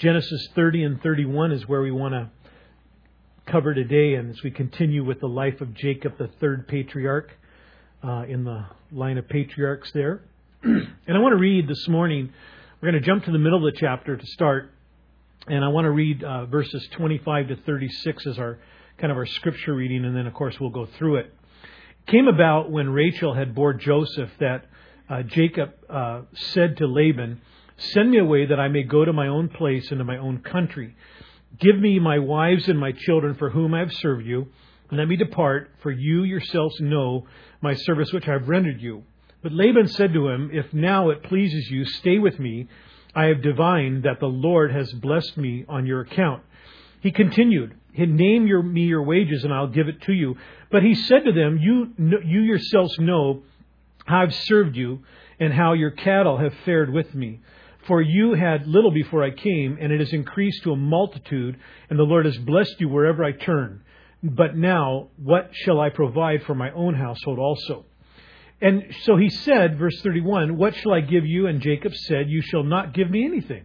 [0.00, 2.30] Genesis 30 and 31 is where we want to
[3.44, 7.30] cover today, and as we continue with the life of Jacob, the third patriarch
[8.02, 10.22] uh, in the line of patriarchs there.
[10.62, 12.32] and I want to read this morning,
[12.80, 14.72] we're going to jump to the middle of the chapter to start,
[15.46, 18.58] and I want to read uh, verses 25 to 36 as our
[18.96, 21.34] kind of our scripture reading, and then, of course, we'll go through it.
[22.06, 24.64] it came about when Rachel had bore Joseph that
[25.10, 27.42] uh, Jacob uh, said to Laban,
[27.80, 30.42] Send me away that I may go to my own place and to my own
[30.42, 30.94] country.
[31.58, 34.48] Give me my wives and my children for whom I have served you,
[34.90, 37.26] and let me depart, for you yourselves know
[37.62, 39.04] my service which I have rendered you.
[39.42, 42.68] But Laban said to him, If now it pleases you, stay with me.
[43.14, 46.42] I have divined that the Lord has blessed me on your account.
[47.00, 50.36] He continued, Name your, me your wages, and I'll give it to you.
[50.70, 53.42] But he said to them, You, you yourselves know
[54.04, 55.00] how I've served you,
[55.38, 57.40] and how your cattle have fared with me.
[57.86, 61.58] For you had little before I came, and it has increased to a multitude,
[61.88, 63.82] and the Lord has blessed you wherever I turn.
[64.22, 67.86] But now, what shall I provide for my own household also?
[68.60, 71.46] And so he said, verse 31, What shall I give you?
[71.46, 73.64] And Jacob said, You shall not give me anything.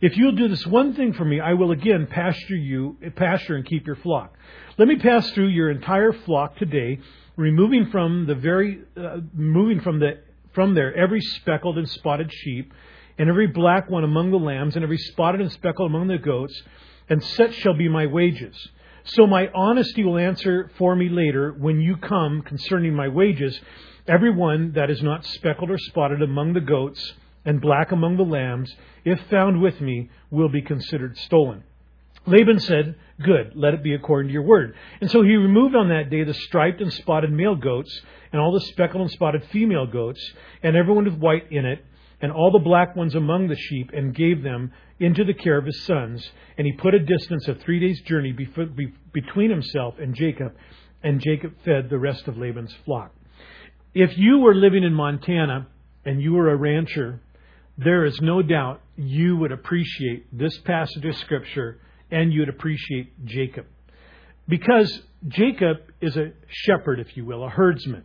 [0.00, 3.66] If you'll do this one thing for me, I will again pasture you, pasture and
[3.66, 4.34] keep your flock.
[4.78, 7.00] Let me pass through your entire flock today,
[7.36, 10.20] removing from the very, uh, moving from the,
[10.52, 12.72] from there every speckled and spotted sheep,
[13.18, 16.62] and every black one among the lambs, and every spotted and speckled among the goats,
[17.08, 18.56] and such shall be my wages.
[19.04, 23.58] So my honesty will answer for me later when you come concerning my wages.
[24.06, 28.22] Every one that is not speckled or spotted among the goats, and black among the
[28.22, 31.64] lambs, if found with me, will be considered stolen.
[32.26, 34.74] Laban said, Good, let it be according to your word.
[35.00, 38.00] And so he removed on that day the striped and spotted male goats,
[38.32, 40.20] and all the speckled and spotted female goats,
[40.62, 41.84] and everyone with white in it,
[42.22, 45.66] and all the black ones among the sheep, and gave them into the care of
[45.66, 46.30] his sons.
[46.56, 48.32] And he put a distance of three days' journey
[49.12, 50.54] between himself and Jacob,
[51.02, 53.14] and Jacob fed the rest of Laban's flock.
[53.94, 55.66] If you were living in Montana
[56.04, 57.20] and you were a rancher,
[57.76, 63.66] there is no doubt you would appreciate this passage of Scripture and you'd appreciate Jacob.
[64.48, 68.04] Because Jacob is a shepherd, if you will, a herdsman.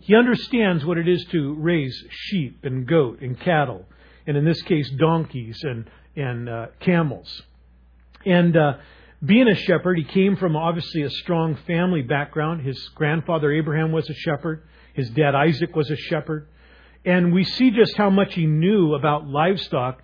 [0.00, 3.86] He understands what it is to raise sheep and goat and cattle,
[4.26, 7.42] and in this case, donkeys and, and uh, camels.
[8.26, 8.74] And uh,
[9.24, 12.64] being a shepherd, he came from obviously a strong family background.
[12.64, 14.62] His grandfather Abraham was a shepherd,
[14.92, 16.48] his dad Isaac was a shepherd.
[17.06, 20.02] And we see just how much he knew about livestock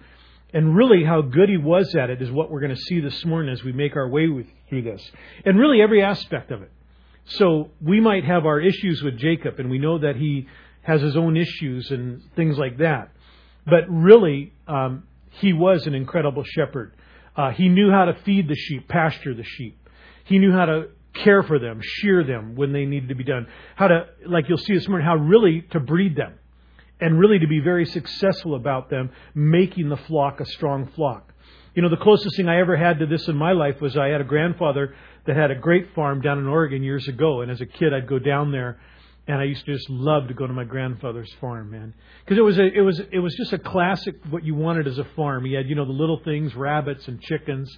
[0.52, 3.24] and really how good he was at it is what we're going to see this
[3.24, 5.10] morning as we make our way with, through this.
[5.44, 6.70] And really every aspect of it.
[7.26, 10.48] So we might have our issues with Jacob, and we know that he
[10.82, 13.12] has his own issues and things like that.
[13.64, 16.94] But really, um, he was an incredible shepherd.
[17.36, 19.78] Uh, he knew how to feed the sheep, pasture the sheep.
[20.24, 23.46] He knew how to care for them, shear them when they needed to be done.
[23.76, 26.34] How to, like you'll see this morning, how really to breed them.
[27.00, 31.32] And really to be very successful about them, making the flock a strong flock.
[31.74, 34.08] You know, the closest thing I ever had to this in my life was I
[34.08, 34.94] had a grandfather
[35.26, 37.42] that had a great farm down in Oregon years ago.
[37.42, 38.80] And as a kid, I'd go down there,
[39.28, 41.94] and I used to just love to go to my grandfather's farm, man,
[42.24, 44.98] because it was a, it was it was just a classic what you wanted as
[44.98, 45.44] a farm.
[45.44, 47.70] He had you know the little things, rabbits and chickens,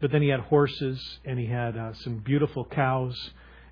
[0.00, 3.16] but then he had horses and he had uh, some beautiful cows.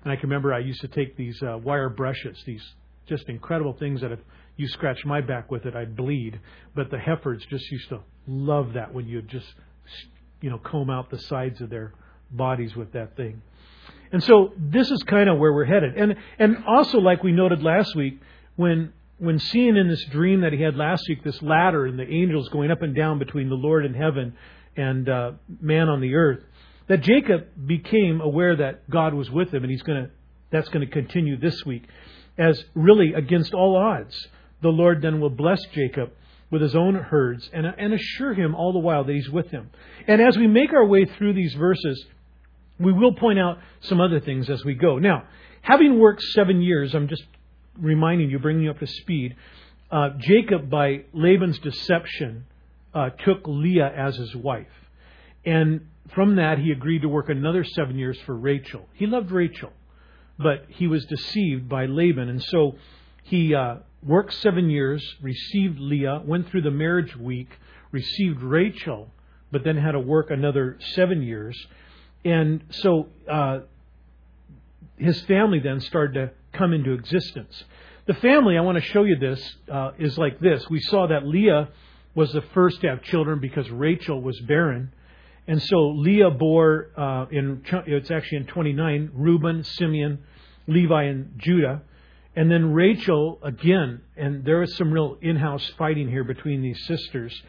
[0.03, 2.63] And I can remember I used to take these uh, wire brushes, these
[3.07, 4.19] just incredible things that if
[4.59, 6.39] you scratch my back with it, I'd bleed.
[6.75, 9.47] But the Heifers just used to love that when you just
[10.41, 11.93] you know comb out the sides of their
[12.31, 13.41] bodies with that thing.
[14.11, 15.95] And so this is kind of where we're headed.
[15.97, 18.19] And and also like we noted last week,
[18.55, 22.07] when when seeing in this dream that he had last week, this ladder and the
[22.07, 24.35] angels going up and down between the Lord in heaven
[24.75, 26.43] and uh, man on the earth,
[26.87, 30.11] that Jacob became aware that God was with him, and he's going to
[30.51, 31.83] that's going to continue this week,
[32.37, 34.27] as really against all odds,
[34.61, 36.11] the Lord then will bless Jacob
[36.51, 39.69] with his own herds and, and assure him all the while that he's with him.
[40.07, 42.05] And as we make our way through these verses,
[42.79, 44.97] we will point out some other things as we go.
[44.97, 45.25] Now,
[45.61, 47.23] having worked seven years, I'm just
[47.77, 49.35] reminding you, bringing you up to speed.
[49.91, 52.45] Uh, Jacob, by Laban's deception,
[52.93, 54.67] uh, took Leah as his wife.
[55.45, 58.87] And from that, he agreed to work another seven years for Rachel.
[58.93, 59.71] He loved Rachel,
[60.37, 62.29] but he was deceived by Laban.
[62.29, 62.75] And so
[63.23, 67.49] he uh, worked seven years, received Leah, went through the marriage week,
[67.91, 69.11] received Rachel,
[69.51, 71.57] but then had to work another seven years.
[72.23, 73.59] And so uh,
[74.97, 77.63] his family then started to come into existence.
[78.05, 80.67] The family, I want to show you this, uh, is like this.
[80.69, 81.69] We saw that Leah
[82.15, 84.91] was the first to have children because Rachel was barren.
[85.47, 90.19] And so Leah bore uh, in it's actually in 29 Reuben, Simeon,
[90.67, 91.81] Levi, and Judah.
[92.35, 97.41] And then Rachel again, and there was some real in-house fighting here between these sisters.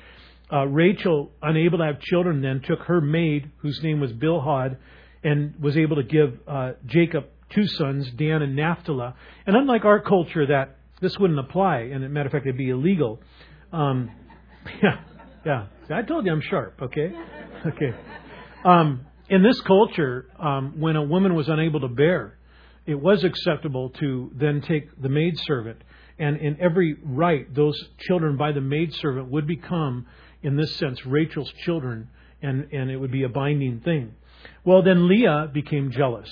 [0.53, 4.77] Uh, Rachel, unable to have children, then took her maid, whose name was Bilhah,
[5.23, 9.13] and was able to give uh, Jacob two sons, Dan and Naphtali.
[9.47, 12.57] And unlike our culture, that this wouldn't apply, and as a matter of fact, it'd
[12.57, 13.21] be illegal.
[13.73, 14.11] Um,
[14.83, 15.03] yeah,
[15.45, 15.67] yeah.
[15.93, 16.81] I told you I'm sharp.
[16.83, 17.13] Okay,
[17.67, 17.95] okay.
[18.65, 22.37] Um, in this culture, um, when a woman was unable to bear,
[22.87, 25.83] it was acceptable to then take the maidservant,
[26.19, 30.07] and in every right, those children by the maidservant would become,
[30.43, 32.09] in this sense, Rachel's children,
[32.43, 34.15] and, and it would be a binding thing.
[34.65, 36.29] Well, then Leah became jealous.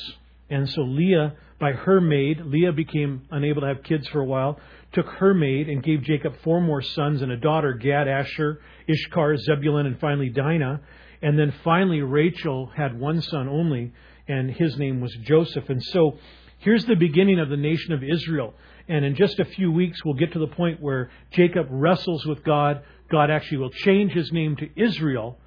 [0.50, 4.58] And so Leah, by her maid, Leah became unable to have kids for a while,
[4.92, 9.36] took her maid and gave Jacob four more sons and a daughter, Gad, Asher, Issachar,
[9.36, 10.80] Zebulun, and finally Dinah.
[11.20, 13.92] And then finally Rachel had one son only,
[14.28, 15.69] and his name was Joseph.
[15.69, 16.19] And so
[16.58, 18.54] here's the beginning of the nation of Israel.
[18.88, 22.44] And in just a few weeks, we'll get to the point where Jacob wrestles with
[22.44, 22.82] God.
[23.10, 25.38] God actually will change his name to Israel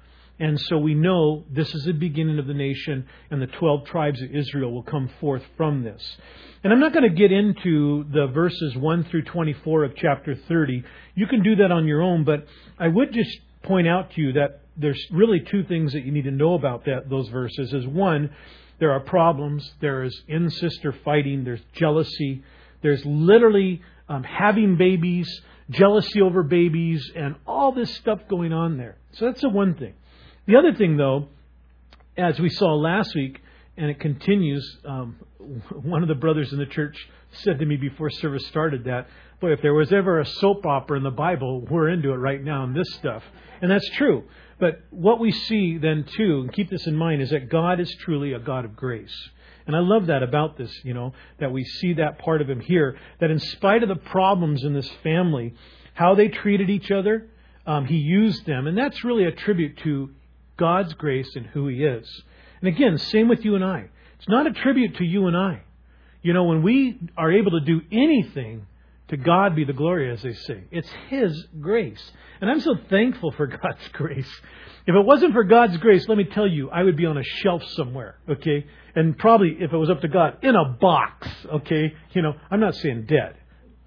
[0.42, 4.20] and so we know this is the beginning of the nation, and the 12 tribes
[4.22, 6.16] of Israel will come forth from this.
[6.64, 10.82] And I'm not going to get into the verses 1 through 24 of chapter 30.
[11.14, 12.46] You can do that on your own, but
[12.76, 16.24] I would just point out to you that there's really two things that you need
[16.24, 17.72] to know about that, those verses.
[17.72, 18.30] Is one,
[18.78, 22.42] there are problems, there is in sister fighting, there's jealousy,
[22.82, 25.28] there's literally um, having babies,
[25.70, 28.96] jealousy over babies, and all this stuff going on there.
[29.12, 29.94] So that's the one thing.
[30.46, 31.28] The other thing, though,
[32.16, 33.40] as we saw last week,
[33.76, 35.16] and it continues, um,
[35.82, 36.96] one of the brothers in the church
[37.32, 39.06] said to me before service started that,
[39.40, 42.42] boy, if there was ever a soap opera in the Bible, we're into it right
[42.42, 43.22] now in this stuff.
[43.60, 44.24] And that's true.
[44.62, 47.92] But what we see then, too, and keep this in mind, is that God is
[47.96, 49.12] truly a God of grace.
[49.66, 52.60] And I love that about this, you know, that we see that part of Him
[52.60, 55.54] here, that in spite of the problems in this family,
[55.94, 57.26] how they treated each other,
[57.66, 58.68] um, He used them.
[58.68, 60.10] And that's really a tribute to
[60.56, 62.08] God's grace and who He is.
[62.60, 63.90] And again, same with you and I.
[64.20, 65.62] It's not a tribute to you and I.
[66.22, 68.68] You know, when we are able to do anything,
[69.08, 70.64] to God be the glory, as they say.
[70.70, 72.02] It's His grace.
[72.40, 74.30] And I'm so thankful for God's grace.
[74.86, 77.22] If it wasn't for God's grace, let me tell you, I would be on a
[77.22, 78.66] shelf somewhere, okay?
[78.94, 81.94] And probably, if it was up to God, in a box, okay?
[82.12, 83.36] You know, I'm not saying dead.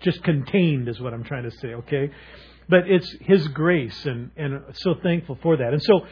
[0.02, 2.12] Just contained is what I'm trying to say, okay?
[2.70, 5.74] But it's His grace, and, and so thankful for that.
[5.74, 6.06] And so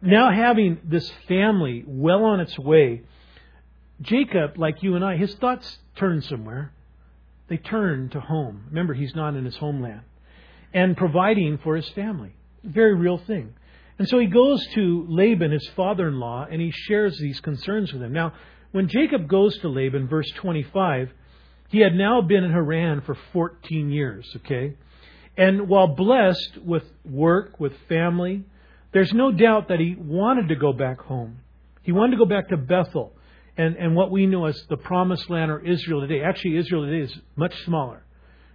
[0.00, 3.02] now having this family well on its way,
[4.00, 6.72] Jacob, like you and I, his thoughts turn somewhere.
[7.48, 8.64] They turn to home.
[8.68, 10.02] Remember, he's not in his homeland.
[10.72, 12.34] And providing for his family.
[12.62, 13.54] Very real thing.
[13.98, 17.92] And so he goes to Laban, his father in law, and he shares these concerns
[17.92, 18.12] with him.
[18.12, 18.32] Now,
[18.72, 21.10] when Jacob goes to Laban, verse 25,
[21.68, 24.74] he had now been in Haran for 14 years, okay?
[25.36, 28.44] And while blessed with work, with family,
[28.92, 31.38] there's no doubt that he wanted to go back home.
[31.82, 33.12] He wanted to go back to Bethel
[33.56, 36.22] and, and what we know as the promised land or Israel today.
[36.22, 38.04] Actually, Israel today is much smaller.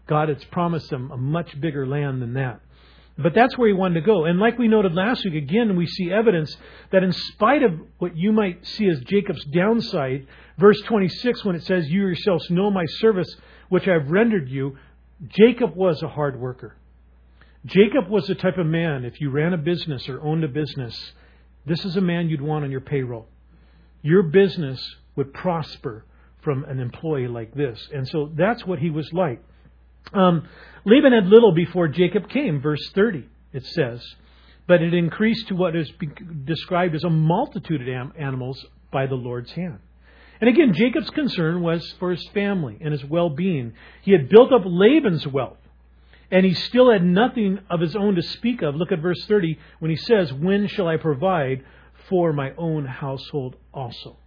[0.07, 2.62] God has promised them a much bigger land than that.
[3.18, 4.25] But that's where he wanted to go.
[4.25, 6.56] And like we noted last week, again, we see evidence
[6.92, 10.25] that in spite of what you might see as Jacob's downside,
[10.58, 13.34] verse 26, when it says, You yourselves know my service
[13.68, 14.77] which I've rendered you,
[15.27, 16.77] Jacob was a hard worker.
[17.65, 21.13] Jacob was the type of man, if you ran a business or owned a business,
[21.65, 23.27] this is a man you'd want on your payroll.
[24.01, 26.06] Your business would prosper
[26.41, 27.89] from an employee like this.
[27.94, 29.44] And so that's what he was like.
[30.13, 30.48] Um,
[30.86, 34.01] Laban had little before Jacob came, verse 30, it says.
[34.68, 35.91] But it increased to what is
[36.46, 39.79] described as a multitude of animals by the Lord's hand.
[40.41, 43.74] And again, Jacob's concern was for his family and his well being.
[44.03, 45.58] He had built up Laban's wealth
[46.32, 48.75] and he still had nothing of his own to speak of.
[48.75, 51.63] Look at verse 30 when he says, When shall I provide
[52.10, 54.18] for my own household also?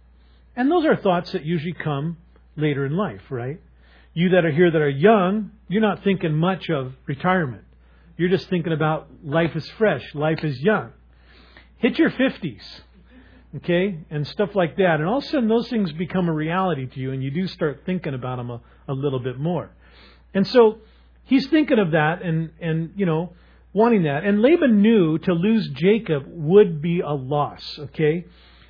[0.55, 2.17] And those are thoughts that usually come
[2.55, 3.59] later in life, right?
[4.13, 7.63] You that are here that are young, you're not thinking much of retirement.
[8.17, 10.91] You're just thinking about life is fresh, life is young.
[11.77, 12.61] Hit your 50s,
[13.57, 14.95] okay, and stuff like that.
[14.99, 17.47] And all of a sudden, those things become a reality to you, and you do
[17.47, 19.71] start thinking about them a, a little bit more.
[20.33, 20.77] And so,
[21.25, 23.33] He's thinking of that and, and, you know,
[23.73, 24.23] wanting that.
[24.23, 28.25] And Laban knew to lose Jacob would be a loss, okay?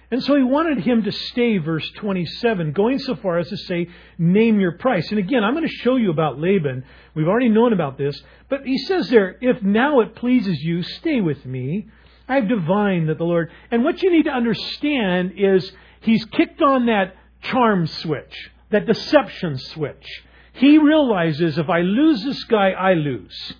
[0.10, 3.88] And so he wanted him to stay, verse 27, going so far as to say,
[4.18, 5.10] name your price.
[5.10, 6.86] And again, I'm going to show you about Laban.
[7.16, 8.22] We've already known about this.
[8.48, 11.88] But he says there, if now it pleases you, stay with me.
[12.28, 13.50] I've divined that the Lord.
[13.72, 19.58] And what you need to understand is he's kicked on that charm switch, that deception
[19.58, 20.06] switch.
[20.54, 23.54] He realizes if I lose this guy, I lose.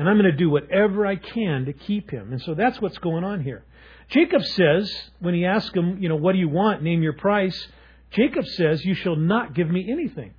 [0.00, 2.32] And I'm going to do whatever I can to keep him.
[2.32, 3.66] And so that's what's going on here.
[4.08, 6.82] Jacob says, when he asks him, you know, what do you want?
[6.82, 7.68] Name your price.
[8.10, 10.32] Jacob says, you shall not give me anything.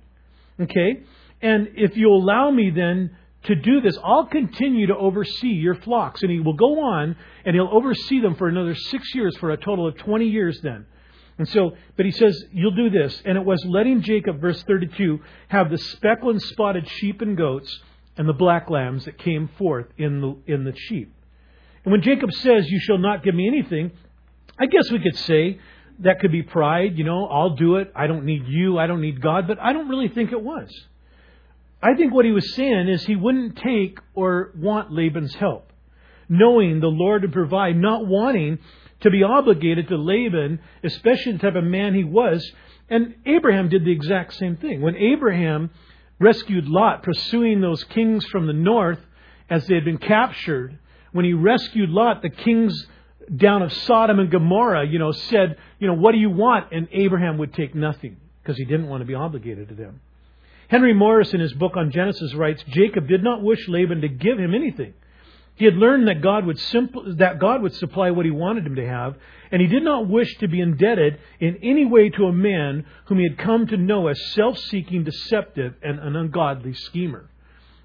[0.60, 1.04] Okay?
[1.40, 6.22] And if you allow me then to do this, I'll continue to oversee your flocks.
[6.22, 7.14] And he will go on
[7.44, 10.86] and he'll oversee them for another six years, for a total of 20 years then.
[11.38, 13.22] And so, but he says, You'll do this.
[13.24, 17.80] And it was letting Jacob, verse 32, have the speckled and spotted sheep and goats
[18.16, 21.14] and the black lambs that came forth in the, in the sheep.
[21.84, 23.92] And when Jacob says, You shall not give me anything,
[24.58, 25.58] I guess we could say
[26.00, 26.96] that could be pride.
[26.98, 27.92] You know, I'll do it.
[27.94, 28.78] I don't need you.
[28.78, 29.46] I don't need God.
[29.46, 30.68] But I don't really think it was.
[31.82, 35.72] I think what he was saying is he wouldn't take or want Laban's help,
[36.28, 38.58] knowing the Lord would provide, not wanting
[39.00, 42.48] to be obligated to Laban, especially the type of man he was.
[42.88, 44.80] And Abraham did the exact same thing.
[44.80, 45.70] When Abraham
[46.22, 49.00] rescued Lot, pursuing those kings from the north
[49.50, 50.78] as they had been captured,
[51.12, 52.86] when he rescued Lot, the kings
[53.36, 56.72] down of Sodom and Gomorrah, you know, said, you know, what do you want?
[56.72, 60.00] And Abraham would take nothing because he didn't want to be obligated to them.
[60.68, 64.38] Henry Morris, in his book on Genesis, writes Jacob did not wish Laban to give
[64.38, 64.94] him anything.
[65.62, 68.74] He had learned that God would simpl- that God would supply what he wanted him
[68.74, 69.14] to have,
[69.52, 73.18] and he did not wish to be indebted in any way to a man whom
[73.18, 77.30] he had come to know as self-seeking, deceptive, and an ungodly schemer.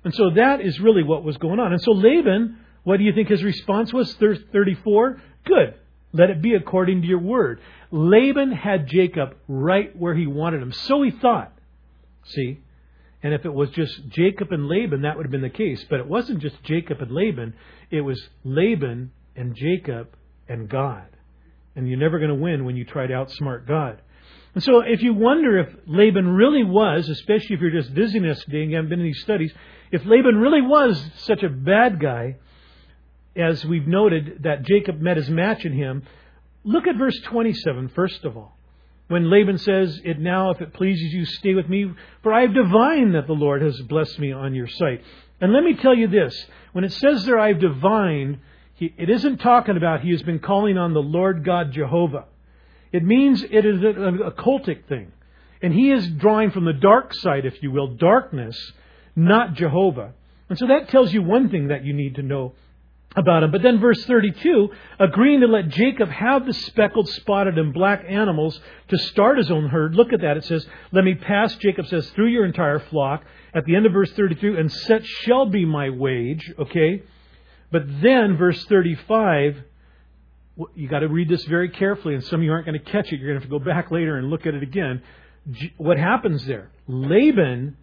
[0.04, 1.72] And so that is really what was going on.
[1.72, 4.12] And so Laban, what do you think his response was?
[4.16, 5.22] 34?
[5.46, 5.76] Good.
[6.14, 7.60] Let it be according to your word.
[7.92, 10.72] Laban had Jacob right where he wanted him.
[10.72, 11.54] So he thought.
[12.26, 12.58] See?
[13.28, 15.84] And if it was just Jacob and Laban, that would have been the case.
[15.90, 17.56] But it wasn't just Jacob and Laban,
[17.92, 20.16] it was Laban and Jacob
[20.48, 21.10] and God.
[21.76, 24.02] And you're never going to win when you try to outsmart God.
[24.56, 28.40] And so if you wonder if Laban really was, especially if you're just visiting us
[28.46, 29.52] today and you haven't been in these studies,
[29.92, 32.38] if Laban really was such a bad guy,
[33.36, 36.04] as we've noted that Jacob met his match in him,
[36.64, 38.57] look at verse 27 first of all.
[39.08, 41.92] When Laban says, It now, if it pleases you, stay with me,
[42.24, 45.02] for I have divined that the Lord has blessed me on your sight.
[45.40, 48.40] And let me tell you this when it says there, I have divined,
[48.80, 52.26] it isn't talking about he has been calling on the Lord God Jehovah.
[52.92, 55.12] It means it is a, a cultic thing.
[55.62, 58.56] And he is drawing from the dark side, if you will, darkness,
[59.16, 60.14] not Jehovah.
[60.50, 62.54] And so that tells you one thing that you need to know
[63.16, 63.52] about him.
[63.52, 68.60] But then verse 32, agreeing to let Jacob have the speckled, spotted, and black animals
[68.90, 69.96] to start his own herd.
[69.96, 70.38] Look at that.
[70.38, 73.24] It says, let me pass, Jacob says, through your entire flock.
[73.54, 76.54] At the end of verse 32, and such shall be my wage.
[76.60, 77.02] Okay?
[77.72, 79.64] But then verse 35,
[80.76, 83.12] you got to read this very carefully, and some of you aren't going to catch
[83.12, 83.20] it.
[83.20, 85.02] You're going to have to go back later and look at it again.
[85.78, 86.70] What happens there?
[86.88, 87.78] Laban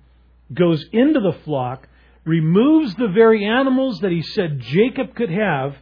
[0.52, 1.88] goes into the flock
[2.24, 5.76] removes the very animals that he said Jacob could have,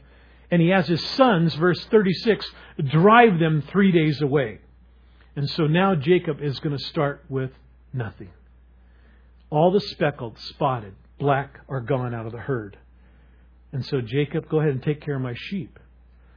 [0.51, 2.45] and he has his sons, verse 36,
[2.89, 4.59] drive them three days away.
[5.37, 7.51] And so now Jacob is going to start with
[7.93, 8.31] nothing.
[9.51, 12.77] All the speckled, spotted, black are gone out of the herd.
[13.73, 15.79] And so Jacob, go ahead and take care of my sheep.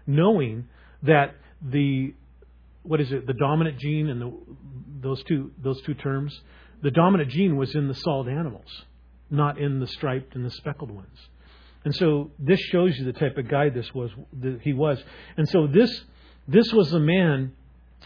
[0.08, 0.68] Knowing
[1.04, 2.14] that the
[2.84, 4.32] what is it, the dominant gene and the,
[5.02, 6.40] those two those two terms,
[6.84, 8.70] the dominant gene was in the solid animals
[9.30, 11.18] not in the striped and the speckled ones.
[11.84, 15.02] And so this shows you the type of guy this was that he was.
[15.38, 16.04] And so this
[16.48, 17.54] this was a man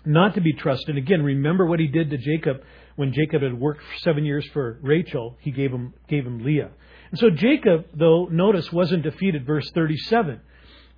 [0.06, 0.98] not to be trusted.
[0.98, 2.58] Again, remember what he did to Jacob
[2.96, 5.38] when Jacob had worked seven years for Rachel.
[5.40, 6.72] He gave him gave him Leah.
[7.12, 9.46] And so Jacob, though, notice wasn't defeated.
[9.46, 10.42] Verse thirty-seven.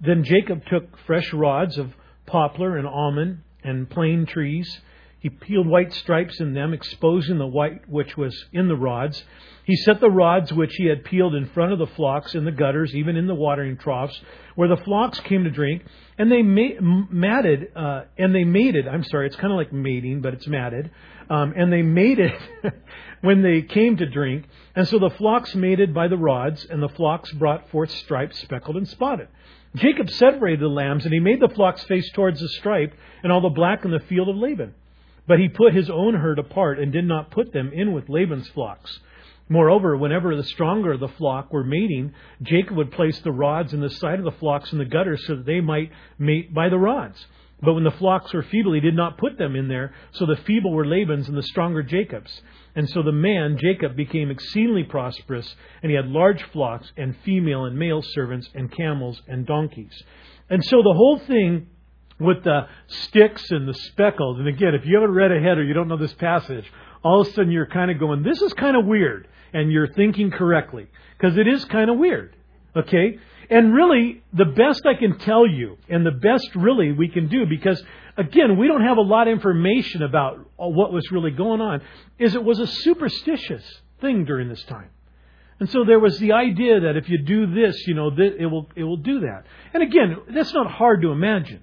[0.02, 1.94] Then Jacob took fresh rods of
[2.26, 4.82] poplar and almond and plane trees.
[5.22, 9.24] He peeled white stripes in them, exposing the white which was in the rods.
[9.66, 12.52] He set the rods which he had peeled in front of the flocks in the
[12.52, 14.20] gutters, even in the watering troughs,
[14.56, 15.84] where the flocks came to drink,
[16.18, 18.88] and they matted, uh, and they mated.
[18.88, 20.90] I'm sorry, it's kind of like mating, but it's matted.
[21.30, 22.34] Um, and they mated
[23.22, 24.48] when they came to drink.
[24.76, 28.76] And so the flocks mated by the rods, and the flocks brought forth stripes, speckled
[28.76, 29.28] and spotted.
[29.76, 33.42] Jacob separated the lambs, and he made the flocks face towards the stripe, and all
[33.42, 34.74] the black in the field of Laban.
[35.28, 38.50] But he put his own herd apart, and did not put them in with Laban's
[38.50, 39.00] flocks.
[39.50, 43.82] Moreover, whenever the stronger of the flock were mating, Jacob would place the rods in
[43.82, 46.78] the side of the flocks in the gutters so that they might mate by the
[46.78, 47.26] rods.
[47.62, 50.38] But when the flocks were feeble, he did not put them in there, so the
[50.48, 52.42] feeble were Laban's and the stronger Jacob's.
[52.76, 57.66] And so the man, Jacob, became exceedingly prosperous, and he had large flocks, and female
[57.66, 60.02] and male servants, and camels and donkeys.
[60.50, 61.68] And so the whole thing
[62.22, 65.74] with the sticks and the speckles, and again, if you haven't read ahead or you
[65.74, 66.66] don't know this passage,
[67.04, 69.28] all of a sudden you're kind of going, this is kind of weird.
[69.54, 70.88] And you're thinking correctly.
[71.18, 72.36] Because it is kind of weird.
[72.76, 73.20] Okay?
[73.50, 77.46] And really, the best I can tell you, and the best really we can do,
[77.46, 77.84] because
[78.16, 81.82] again, we don't have a lot of information about uh, what was really going on,
[82.18, 83.64] is it was a superstitious
[84.00, 84.90] thing during this time.
[85.60, 88.70] And so there was the idea that if you do this, you know, it will,
[88.76, 89.44] it will do that.
[89.74, 91.62] And again, that's not hard to imagine.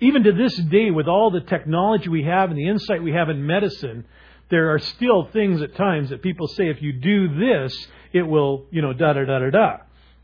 [0.00, 3.28] Even to this day, with all the technology we have and the insight we have
[3.28, 4.04] in medicine,
[4.50, 8.66] there are still things at times that people say if you do this, it will,
[8.70, 9.76] you know, da da da da da.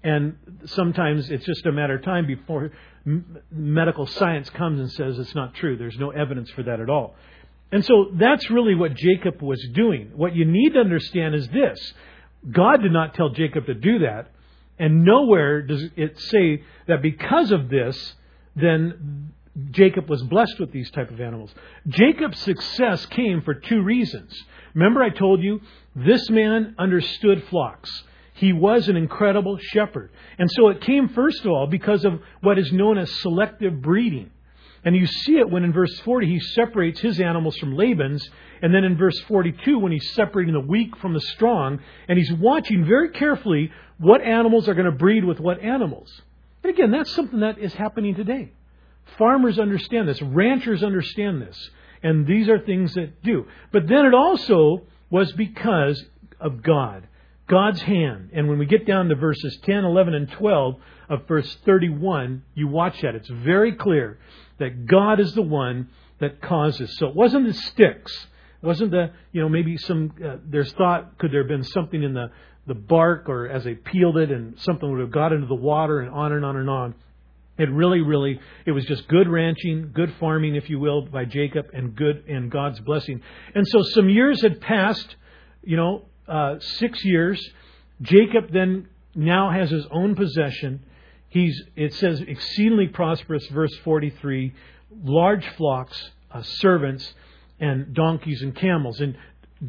[0.03, 2.71] And sometimes it's just a matter of time before
[3.51, 5.77] medical science comes and says it's not true.
[5.77, 7.15] There's no evidence for that at all.
[7.73, 10.13] And so that's really what Jacob was doing.
[10.15, 11.79] What you need to understand is this
[12.51, 14.31] God did not tell Jacob to do that.
[14.79, 18.15] And nowhere does it say that because of this,
[18.55, 19.33] then
[19.71, 21.51] Jacob was blessed with these type of animals.
[21.89, 24.35] Jacob's success came for two reasons.
[24.75, 25.61] Remember I told you
[25.95, 27.91] this man understood flocks.
[28.35, 30.11] He was an incredible shepherd.
[30.39, 34.31] And so it came first of all because of what is known as selective breeding.
[34.85, 38.29] And you see it when in verse 40 he separates his animals from Laban's,
[38.63, 42.33] and then in verse 42 when he's separating the weak from the strong, and he's
[42.35, 46.23] watching very carefully what animals are going to breed with what animals.
[46.63, 48.53] And again, that's something that is happening today.
[49.19, 51.71] Farmers understand this, ranchers understand this,
[52.03, 53.47] and these are things that do.
[53.73, 56.05] But then it also was because
[56.41, 57.07] of God,
[57.49, 58.31] God's hand.
[58.33, 60.77] And when we get down to verses 10, 11, and 12
[61.09, 63.15] of verse 31, you watch that.
[63.15, 64.19] It's very clear
[64.59, 66.97] that God is the one that causes.
[66.99, 68.27] So it wasn't the sticks.
[68.63, 72.03] It wasn't the, you know, maybe some, uh, there's thought, could there have been something
[72.03, 72.31] in the,
[72.67, 76.01] the bark or as they peeled it and something would have got into the water
[76.01, 76.95] and on and on and on.
[77.59, 81.67] It really, really, it was just good ranching, good farming, if you will, by Jacob,
[81.73, 83.23] and good and God's blessing.
[83.55, 85.17] And so some years had passed,
[85.63, 87.41] you know, uh, six years.
[88.03, 90.85] Jacob then now has his own possession.
[91.29, 94.53] He's, it says, exceedingly prosperous, verse 43,
[95.03, 97.15] large flocks, uh, servants,
[97.59, 99.01] and donkeys and camels.
[99.01, 99.17] And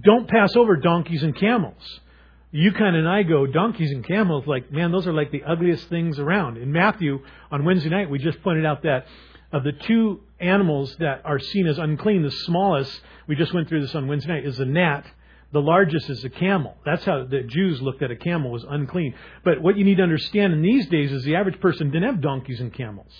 [0.03, 2.01] don't pass over donkeys and camels.
[2.57, 6.17] Yukon and I go, donkeys and camels, like, man, those are like the ugliest things
[6.17, 6.57] around.
[6.57, 7.19] In Matthew,
[7.51, 9.05] on Wednesday night, we just pointed out that
[9.53, 13.81] of the two animals that are seen as unclean, the smallest, we just went through
[13.81, 15.05] this on Wednesday night, is a gnat.
[15.53, 16.75] The largest is a camel.
[16.83, 19.13] That's how the Jews looked at a camel was unclean.
[19.45, 22.21] But what you need to understand in these days is the average person didn't have
[22.21, 23.11] donkeys and camels.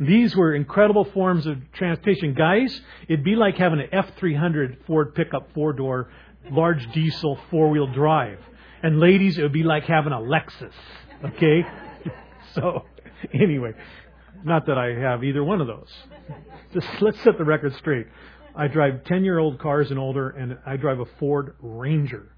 [0.00, 2.34] These were incredible forms of transportation.
[2.34, 6.10] Guys, it'd be like having an F300 Ford pickup four door,
[6.50, 8.40] large diesel four wheel drive.
[8.86, 10.70] And ladies, it would be like having a Lexus.
[11.24, 11.66] Okay?
[12.54, 12.84] so,
[13.34, 13.72] anyway,
[14.44, 15.92] not that I have either one of those.
[16.72, 18.06] Just let's set the record straight.
[18.54, 22.28] I drive 10 year old cars and older, and I drive a Ford Ranger.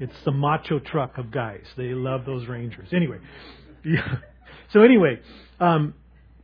[0.00, 1.62] It's the macho truck of guys.
[1.76, 2.88] They love those Rangers.
[2.92, 3.18] Anyway,
[3.84, 4.16] yeah.
[4.72, 5.20] so anyway,
[5.60, 5.94] um,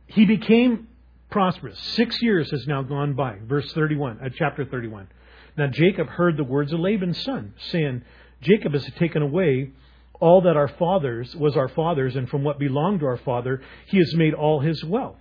[0.07, 0.87] he became
[1.29, 1.77] prosperous.
[1.95, 3.39] Six years has now gone by.
[3.43, 5.09] Verse 31, uh, chapter 31.
[5.57, 8.03] Now Jacob heard the words of Laban's son, saying,
[8.41, 9.71] Jacob has taken away
[10.19, 13.97] all that our fathers was our father's, and from what belonged to our father, he
[13.97, 15.17] has made all his wealth.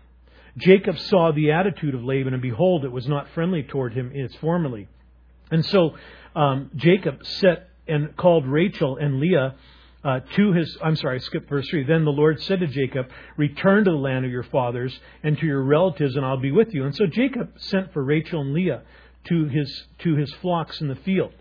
[0.57, 4.35] Jacob saw the attitude of Laban, and behold, it was not friendly toward him as
[4.37, 4.88] formerly.
[5.50, 5.94] And so
[6.35, 9.54] um, Jacob set and called Rachel and Leah
[10.04, 10.76] uh, to his.
[10.83, 11.85] I'm sorry, I skipped verse three.
[11.85, 15.46] Then the Lord said to Jacob, "Return to the land of your fathers and to
[15.46, 18.83] your relatives, and I'll be with you." And so Jacob sent for Rachel and Leah
[19.24, 21.33] to his to his flocks in the field.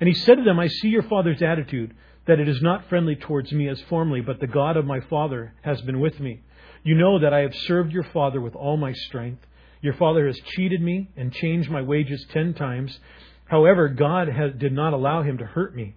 [0.00, 1.94] And he said to them, I see your father's attitude,
[2.26, 5.54] that it is not friendly towards me as formerly, but the God of my father
[5.62, 6.40] has been with me.
[6.82, 9.42] You know that I have served your father with all my strength.
[9.80, 12.98] Your father has cheated me and changed my wages ten times.
[13.46, 15.94] However, God has, did not allow him to hurt me.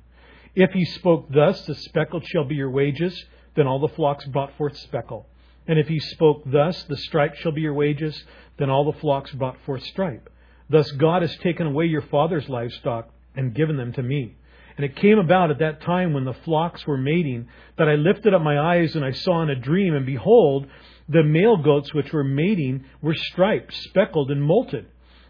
[0.56, 3.24] If he spoke thus, the speckled shall be your wages,
[3.56, 5.28] then all the flocks brought forth speckle.
[5.68, 8.24] And if he spoke thus, the stripe shall be your wages,
[8.58, 10.30] then all the flocks brought forth stripe.
[10.70, 14.36] Thus God has taken away your father's livestock and given them to me.
[14.78, 18.34] And it came about at that time when the flocks were mating that I lifted
[18.34, 20.68] up my eyes and I saw in a dream, and behold,
[21.10, 24.86] the male goats which were mating were striped, speckled, and mottled.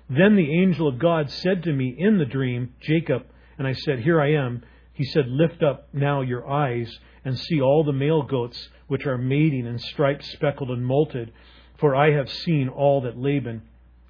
[0.07, 3.25] Then the angel of God said to me in the dream, Jacob,
[3.57, 4.63] and I said, Here I am.
[4.93, 9.17] He said, Lift up now your eyes and see all the male goats which are
[9.17, 11.31] mating and striped, speckled, and mottled,
[11.79, 13.63] for I have seen all that Laban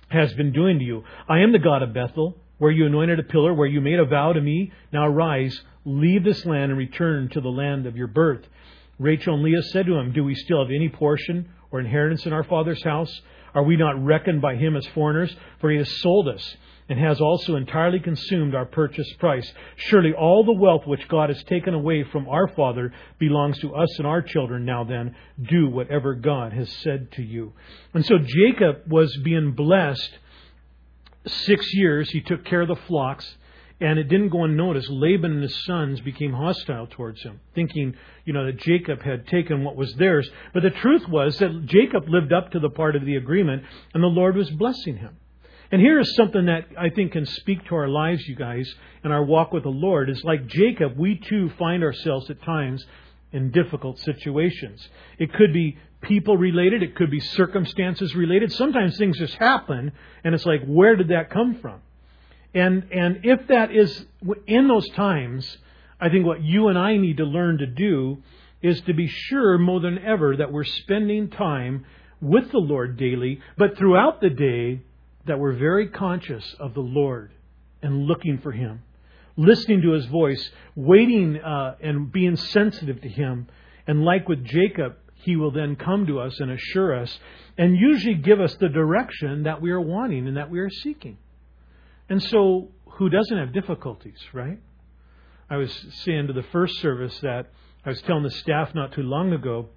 [0.10, 1.04] has been doing to you.
[1.28, 4.06] I am the God of Bethel where you anointed a pillar, where you made a
[4.06, 4.72] vow to me.
[4.94, 8.46] Now rise, leave this land, and return to the land of your birth.
[9.00, 12.34] Rachel and Leah said to him, Do we still have any portion or inheritance in
[12.34, 13.22] our Father's house?
[13.56, 15.36] Are we not reckoned by him as foreigners?
[15.60, 16.56] For he has sold us
[16.90, 19.52] and has also entirely consumed our purchase price.
[19.76, 24.00] Surely all the wealth which God has taken away from our Father belongs to us
[24.00, 24.66] and our children.
[24.66, 27.54] Now then, do whatever God has said to you.
[27.94, 30.18] And so Jacob was being blessed
[31.32, 32.10] six years.
[32.12, 33.36] He took care of the flocks.
[33.82, 34.90] And it didn't go unnoticed.
[34.90, 39.64] Laban and his sons became hostile towards him, thinking, you know, that Jacob had taken
[39.64, 40.30] what was theirs.
[40.54, 43.64] But the truth was that Jacob lived up to the part of the agreement,
[43.94, 45.16] and the Lord was blessing him.
[45.72, 48.70] And here is something that I think can speak to our lives, you guys,
[49.02, 50.10] and our walk with the Lord.
[50.10, 52.86] Is like Jacob, we too find ourselves at times
[53.32, 54.86] in difficult situations.
[55.20, 58.52] It could be people related, it could be circumstances related.
[58.54, 59.92] Sometimes things just happen,
[60.24, 61.82] and it's like, where did that come from?
[62.54, 64.06] And, and if that is
[64.48, 65.58] in those times,
[66.00, 68.24] I think what you and I need to learn to do
[68.62, 71.86] is to be sure more than ever that we're spending time
[72.22, 74.82] with the Lord daily, but throughout the day
[75.28, 77.32] that we're very conscious of the Lord
[77.82, 78.82] and looking for Him,
[79.38, 83.48] listening to His voice, waiting uh, and being sensitive to Him.
[83.88, 87.20] And like with Jacob, He will then come to us and assure us
[87.58, 91.18] and usually give us the direction that we are wanting and that we are seeking.
[92.08, 94.60] And so, who doesn't have difficulties, right?
[95.50, 95.72] I was
[96.04, 97.52] saying to the first service that
[97.86, 99.70] I was telling the staff not too long ago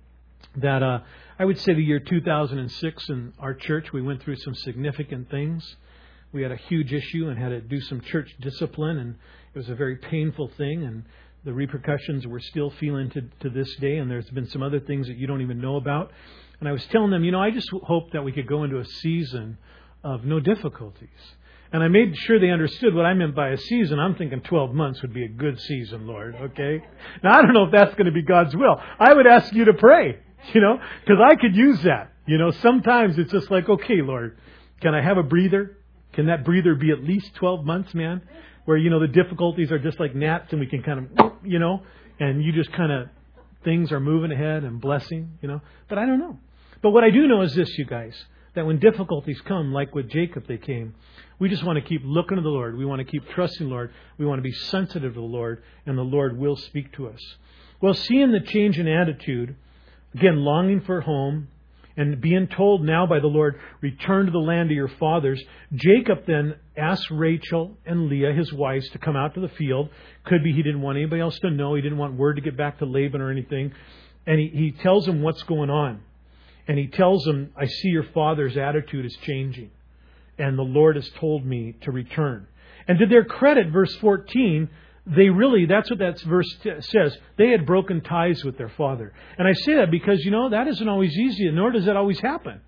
[0.56, 1.00] that uh,
[1.38, 5.76] I would say the year 2006 in our church, we went through some significant things.
[6.32, 9.16] We had a huge issue and had to do some church discipline, and
[9.54, 10.84] it was a very painful thing.
[10.84, 11.04] And
[11.44, 15.08] the repercussions we're still feeling to, to this day, and there's been some other things
[15.08, 16.10] that you don't even know about.
[16.60, 18.78] And I was telling them, you know, I just hope that we could go into
[18.78, 19.58] a season
[20.04, 21.08] of no difficulties.
[21.72, 23.98] And I made sure they understood what I meant by a season.
[23.98, 26.84] I'm thinking 12 months would be a good season, Lord, okay?
[27.24, 28.80] Now, I don't know if that's going to be God's will.
[29.00, 30.18] I would ask you to pray,
[30.52, 32.12] you know, because I could use that.
[32.26, 34.38] You know, sometimes it's just like, okay, Lord,
[34.80, 35.78] can I have a breather?
[36.12, 38.22] Can that breather be at least 12 months, man?
[38.64, 41.58] Where, you know, the difficulties are just like gnats and we can kind of, you
[41.58, 41.82] know,
[42.20, 43.08] and you just kind of,
[43.64, 45.60] things are moving ahead and blessing, you know.
[45.88, 46.38] But I don't know.
[46.82, 48.14] But what I do know is this, you guys,
[48.54, 50.94] that when difficulties come, like with Jacob they came,
[51.38, 52.76] we just want to keep looking to the Lord.
[52.76, 53.92] We want to keep trusting the Lord.
[54.18, 57.20] We want to be sensitive to the Lord, and the Lord will speak to us.
[57.80, 59.56] Well, seeing the change in attitude,
[60.14, 61.48] again, longing for home,
[61.96, 65.42] and being told now by the Lord, return to the land of your fathers,
[65.74, 69.90] Jacob then asked Rachel and Leah, his wives, to come out to the field.
[70.24, 71.74] Could be he didn't want anybody else to know.
[71.74, 73.72] He didn't want word to get back to Laban or anything.
[74.26, 76.00] And he, he tells them what's going on.
[76.68, 79.70] And he tells them, I see your father's attitude is changing
[80.38, 82.46] and the Lord has told me to return.
[82.88, 84.68] And to their credit, verse 14,
[85.06, 87.16] they really, that's what that verse t- says.
[87.36, 89.12] They had broken ties with their father.
[89.36, 92.20] And I say that because, you know, that isn't always easy, nor does that always
[92.20, 92.60] happen.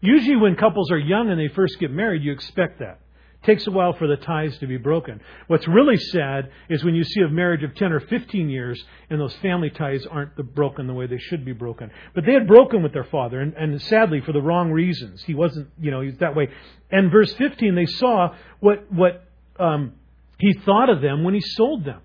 [0.00, 3.00] Usually, when couples are young and they first get married, you expect that
[3.42, 5.20] It takes a while for the ties to be broken.
[5.46, 9.20] What's really sad is when you see a marriage of 10 or 15 years and
[9.20, 11.90] those family ties aren't the broken the way they should be broken.
[12.14, 15.22] But they had broken with their father, and, and sadly for the wrong reasons.
[15.22, 16.48] He wasn't, you know, he's that way.
[16.90, 19.24] And verse 15, they saw what, what
[19.58, 19.92] um,
[20.38, 22.00] he thought of them when he sold them.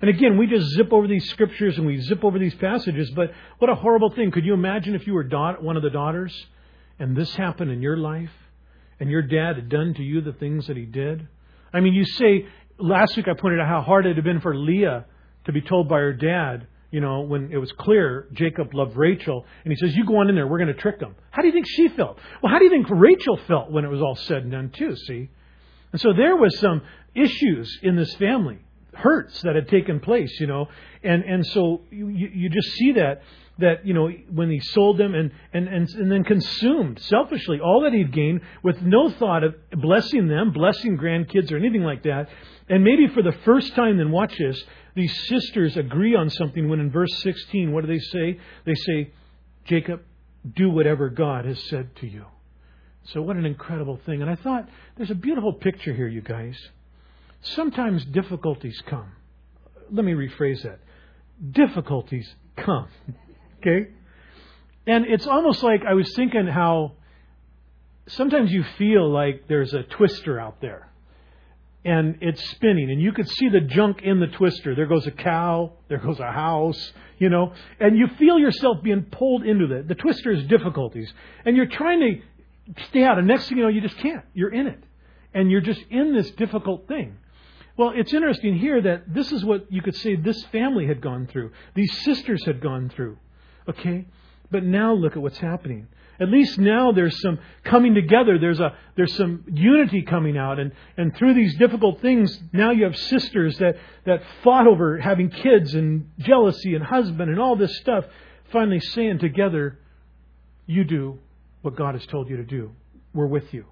[0.00, 3.32] And again, we just zip over these scriptures and we zip over these passages, but
[3.58, 4.30] what a horrible thing.
[4.30, 5.28] Could you imagine if you were
[5.60, 6.34] one of the daughters
[6.98, 8.30] and this happened in your life?
[9.00, 11.26] and your dad had done to you the things that he did?
[11.72, 12.46] I mean, you say,
[12.78, 15.06] last week I pointed out how hard it had been for Leah
[15.46, 19.46] to be told by her dad, you know, when it was clear Jacob loved Rachel,
[19.64, 21.14] and he says, You go on in there, we're going to trick them.
[21.30, 22.18] How do you think she felt?
[22.42, 24.94] Well, how do you think Rachel felt when it was all said and done, too,
[24.96, 25.30] see?
[25.92, 26.82] And so there was some
[27.14, 28.58] issues in this family,
[28.94, 30.68] hurts that had taken place, you know,
[31.02, 33.22] and, and so you, you just see that
[33.60, 37.82] that you know when he sold them and, and, and, and then consumed selfishly all
[37.82, 42.28] that he'd gained with no thought of blessing them, blessing grandkids or anything like that.
[42.68, 44.62] And maybe for the first time, then watch this,
[44.94, 48.40] these sisters agree on something when in verse 16, what do they say?
[48.64, 49.12] They say,
[49.64, 50.02] Jacob,
[50.56, 52.24] do whatever God has said to you.
[53.12, 54.22] So what an incredible thing.
[54.22, 56.56] And I thought there's a beautiful picture here, you guys.
[57.42, 59.12] Sometimes difficulties come.
[59.90, 60.80] Let me rephrase that.
[61.50, 62.88] Difficulties come.
[63.62, 63.90] Okay?
[64.86, 66.92] And it's almost like I was thinking how
[68.06, 70.90] sometimes you feel like there's a twister out there
[71.84, 75.10] and it's spinning and you could see the junk in the twister there goes a
[75.10, 79.82] cow there goes a house you know and you feel yourself being pulled into the
[79.82, 81.10] the twister is difficulties
[81.46, 82.20] and you're trying to
[82.88, 83.18] stay out.
[83.18, 84.24] And next thing you know you just can't.
[84.34, 84.82] You're in it.
[85.32, 87.16] And you're just in this difficult thing.
[87.76, 91.26] Well it's interesting here that this is what you could say this family had gone
[91.26, 91.52] through.
[91.74, 93.18] These sisters had gone through.
[93.68, 94.06] Okay?
[94.50, 95.86] But now look at what's happening.
[96.20, 98.38] At least now there's some coming together.
[98.38, 102.84] There's a there's some unity coming out, and and through these difficult things, now you
[102.84, 107.74] have sisters that that fought over having kids and jealousy and husband and all this
[107.78, 108.04] stuff,
[108.52, 109.78] finally saying together,
[110.66, 111.20] "You do
[111.62, 112.72] what God has told you to do.
[113.12, 113.66] We're with you."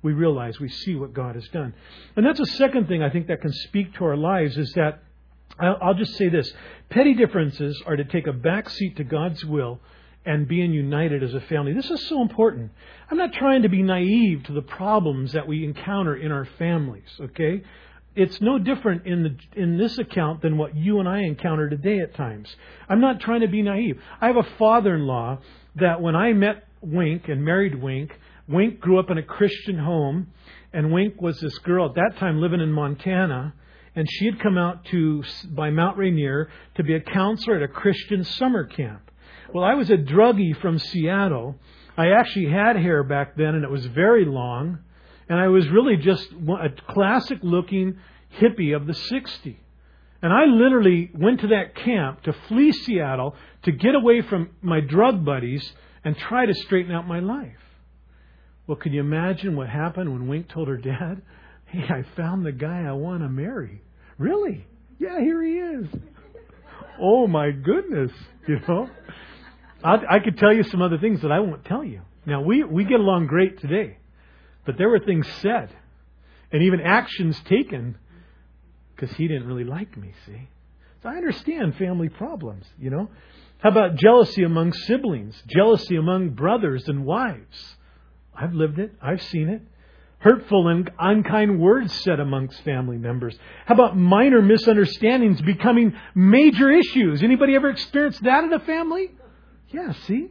[0.00, 1.74] We realize we see what God has done,
[2.14, 5.02] and that's a second thing I think that can speak to our lives is that
[5.58, 6.52] I'll just say this:
[6.88, 9.80] petty differences are to take a back seat to God's will
[10.24, 11.72] and being united as a family.
[11.72, 12.70] This is so important.
[13.10, 17.08] I'm not trying to be naive to the problems that we encounter in our families,
[17.20, 17.62] okay?
[18.14, 21.98] It's no different in the in this account than what you and I encounter today
[21.98, 22.54] at times.
[22.88, 24.00] I'm not trying to be naive.
[24.20, 25.38] I have a father-in-law
[25.76, 28.12] that when I met Wink and married Wink,
[28.48, 30.28] Wink grew up in a Christian home,
[30.72, 33.54] and Wink was this girl at that time living in Montana,
[33.94, 37.68] and she had come out to by Mount Rainier to be a counselor at a
[37.68, 39.10] Christian summer camp.
[39.52, 41.56] Well, I was a druggie from Seattle.
[41.96, 44.78] I actually had hair back then, and it was very long.
[45.28, 47.98] And I was really just a classic looking
[48.40, 49.56] hippie of the 60s.
[50.22, 54.80] And I literally went to that camp to flee Seattle to get away from my
[54.80, 55.72] drug buddies
[56.04, 57.52] and try to straighten out my life.
[58.66, 61.22] Well, can you imagine what happened when Wink told her dad,
[61.66, 63.82] Hey, I found the guy I want to marry?
[64.16, 64.66] Really?
[64.98, 65.86] Yeah, here he is.
[67.00, 68.10] Oh my goodness,
[68.46, 68.88] you know?
[69.84, 72.02] I, I could tell you some other things that I won't tell you.
[72.26, 73.98] Now, we, we get along great today,
[74.66, 75.70] but there were things said
[76.50, 77.96] and even actions taken
[78.94, 80.48] because he didn't really like me, see?
[81.02, 83.08] So I understand family problems, you know?
[83.58, 87.76] How about jealousy among siblings, jealousy among brothers and wives?
[88.34, 89.62] I've lived it, I've seen it.
[90.20, 93.38] Hurtful and unkind words said amongst family members.
[93.66, 97.22] How about minor misunderstandings becoming major issues?
[97.22, 99.12] Anybody ever experienced that in a family?
[99.68, 100.28] Yeah, see?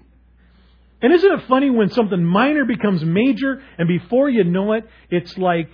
[1.02, 5.38] And isn't it funny when something minor becomes major and before you know it, it's
[5.38, 5.72] like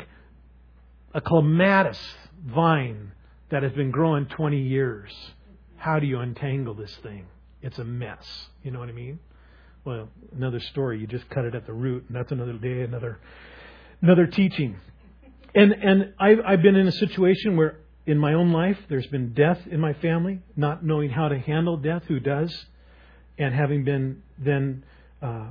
[1.13, 1.99] a clematis
[2.45, 3.13] vine
[3.49, 5.11] that has been growing 20 years.
[5.77, 7.27] How do you untangle this thing?
[7.61, 8.25] It's a mess.
[8.63, 9.19] You know what I mean?
[9.85, 10.99] Well, another story.
[10.99, 13.19] You just cut it at the root, and that's another day, another
[14.01, 14.77] another teaching.
[15.53, 19.33] And and I've I've been in a situation where in my own life there's been
[19.33, 22.03] death in my family, not knowing how to handle death.
[22.07, 22.65] Who does?
[23.37, 24.83] and having been then
[25.21, 25.47] uh,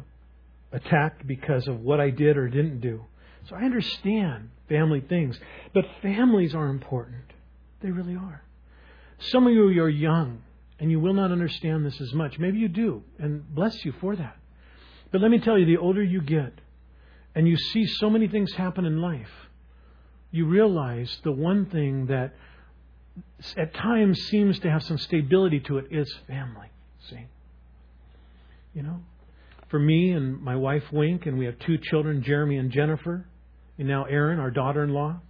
[0.72, 3.05] attacked because of what I did or didn't do.
[3.48, 5.38] So I understand family things,
[5.74, 7.24] but families are important.
[7.83, 8.42] They really are.
[9.18, 10.42] Some of you are young
[10.79, 12.38] and you will not understand this as much.
[12.38, 14.37] Maybe you do, and bless you for that.
[15.12, 16.55] But let me tell you, the older you get
[17.35, 19.31] and you see so many things happen in life,
[20.31, 22.35] you realize the one thing that
[23.57, 26.68] at times seems to have some stability to it is family.
[27.09, 27.27] See?
[28.75, 29.01] You know,
[29.68, 33.27] for me and my wife Wink, and we have two children, Jeremy and Jennifer,
[33.79, 35.21] and now Erin, our daughter-in-law.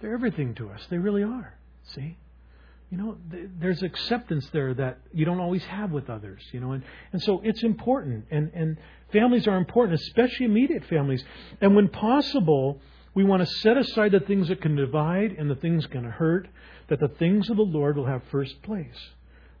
[0.00, 0.80] They're everything to us.
[0.90, 1.57] They really are.
[1.94, 2.16] See,
[2.90, 3.16] you know,
[3.60, 6.42] there's acceptance there that you don't always have with others.
[6.52, 8.78] You know, and and so it's important, and and
[9.12, 11.24] families are important, especially immediate families.
[11.60, 12.80] And when possible,
[13.14, 16.04] we want to set aside the things that can divide and the things that can
[16.04, 16.48] hurt.
[16.88, 18.96] That the things of the Lord will have first place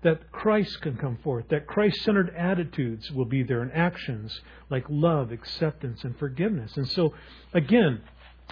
[0.02, 4.84] that Christ can come forth, that Christ centered attitudes will be there and actions like
[4.88, 6.76] love, acceptance, and forgiveness.
[6.76, 7.14] And so,
[7.52, 8.00] again,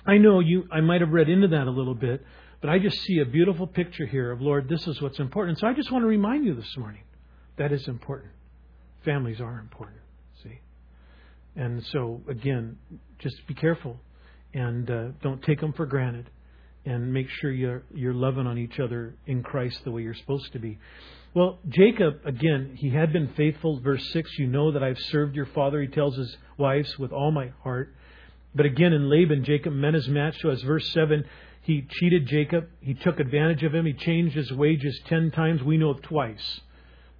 [0.04, 2.24] I know you, I might have read into that a little bit,
[2.66, 5.56] but I just see a beautiful picture here of, Lord, this is what's important.
[5.60, 7.04] So I just want to remind you this morning
[7.58, 8.32] that is important.
[9.04, 10.00] Families are important,
[10.42, 10.58] see?
[11.54, 12.76] And so, again,
[13.20, 14.00] just be careful
[14.52, 16.28] and uh, don't take them for granted
[16.84, 20.52] and make sure you're, you're loving on each other in Christ the way you're supposed
[20.54, 20.76] to be.
[21.34, 23.78] Well, Jacob, again, he had been faithful.
[23.78, 27.30] Verse 6, you know that I've served your father, he tells his wives, with all
[27.30, 27.94] my heart.
[28.56, 30.40] But again, in Laban, Jacob met his match.
[30.40, 31.24] So as verse 7,
[31.66, 32.68] he cheated Jacob.
[32.80, 33.86] He took advantage of him.
[33.86, 35.64] He changed his wages ten times.
[35.64, 36.60] We know of twice.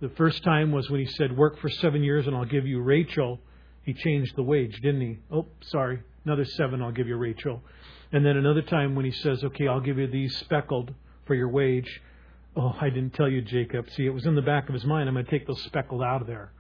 [0.01, 2.81] The first time was when he said, Work for seven years and I'll give you
[2.81, 3.41] Rachel.
[3.83, 5.19] He changed the wage, didn't he?
[5.33, 5.99] Oh, sorry.
[6.25, 7.61] Another seven, I'll give you Rachel.
[8.13, 11.49] And then another time when he says, Okay, I'll give you these speckled for your
[11.49, 12.01] wage.
[12.55, 13.91] Oh, I didn't tell you, Jacob.
[13.97, 15.09] See, it was in the back of his mind.
[15.09, 16.53] I'm going to take those speckled out of there.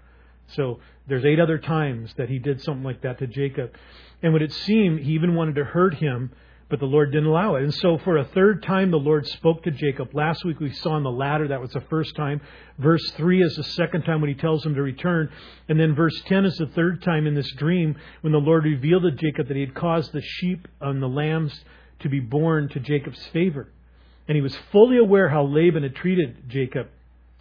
[0.49, 3.77] So there's eight other times that he did something like that to Jacob.
[4.25, 6.33] And would it seem he even wanted to hurt him,
[6.69, 7.63] but the Lord didn't allow it.
[7.63, 10.15] And so for a third time, the Lord spoke to Jacob.
[10.15, 12.41] Last week we saw on the ladder, that was the first time.
[12.79, 15.31] Verse 3 is the second time when he tells him to return.
[15.69, 19.05] And then verse 10 is the third time in this dream when the Lord revealed
[19.05, 21.59] to Jacob that he had caused the sheep and the lambs
[22.01, 23.69] to be born to Jacob's favor.
[24.27, 26.89] And he was fully aware how Laban had treated Jacob.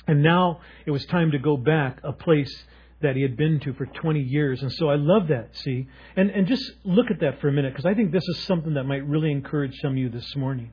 [0.08, 2.64] And now it was time to go back, a place
[3.06, 4.62] that he had been to for 20 years.
[4.62, 5.88] And so I love that, see?
[6.16, 8.74] And, and just look at that for a minute, because I think this is something
[8.74, 10.72] that might really encourage some of you this morning.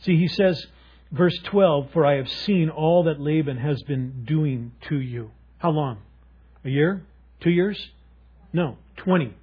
[0.00, 0.64] See, he says,
[1.10, 5.32] verse 12, For I have seen all that Laban has been doing to you.
[5.58, 5.98] How long?
[6.64, 7.02] A year?
[7.40, 7.90] Two years?
[8.52, 9.34] No, 20.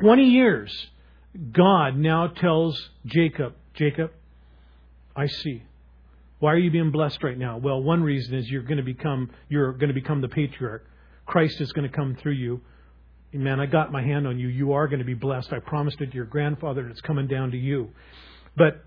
[0.00, 0.86] 20 years.
[1.52, 4.10] God now tells Jacob, Jacob,
[5.16, 5.62] I see.
[6.40, 7.56] Why are you being blessed right now?
[7.56, 10.84] Well, one reason is you're going to become you're going to become the patriarch.
[11.26, 12.60] Christ is going to come through you.
[13.32, 14.48] Man, I got my hand on you.
[14.48, 15.52] You are going to be blessed.
[15.52, 17.90] I promised it to your grandfather, and it's coming down to you.
[18.56, 18.84] But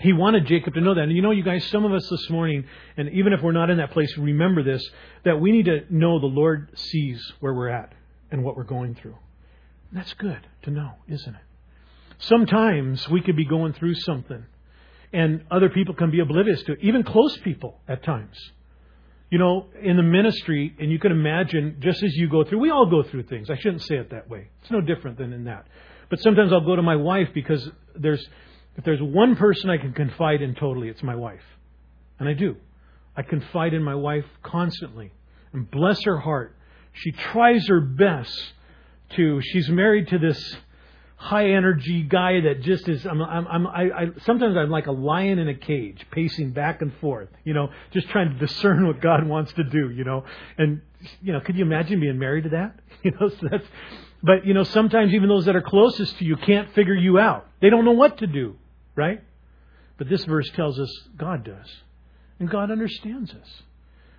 [0.00, 1.02] he wanted Jacob to know that.
[1.02, 2.64] And you know, you guys, some of us this morning,
[2.96, 4.84] and even if we're not in that place, remember this
[5.24, 7.92] that we need to know the Lord sees where we're at
[8.32, 9.16] and what we're going through.
[9.92, 11.40] That's good to know, isn't it?
[12.18, 14.44] Sometimes we could be going through something
[15.14, 18.36] and other people can be oblivious to it, even close people at times.
[19.34, 22.70] You know, in the ministry, and you can imagine, just as you go through, we
[22.70, 23.50] all go through things.
[23.50, 24.46] I shouldn't say it that way.
[24.62, 25.66] It's no different than in that.
[26.08, 28.24] But sometimes I'll go to my wife because there's,
[28.76, 31.42] if there's one person I can confide in totally, it's my wife.
[32.20, 32.54] And I do.
[33.16, 35.10] I confide in my wife constantly.
[35.52, 36.54] And bless her heart.
[36.92, 38.52] She tries her best
[39.16, 40.56] to, she's married to this
[41.24, 44.92] high energy guy that just is I'm, I'm, I'm I, I sometimes I'm like a
[44.92, 49.00] lion in a cage pacing back and forth you know just trying to discern what
[49.00, 50.24] God wants to do you know.
[50.58, 50.82] And
[51.22, 52.78] you know could you imagine being married to that?
[53.04, 53.64] You know so that's
[54.22, 57.46] but you know sometimes even those that are closest to you can't figure you out.
[57.62, 58.56] They don't know what to do
[58.94, 59.22] right?
[59.96, 61.70] But this verse tells us God does
[62.38, 63.62] and God understands us.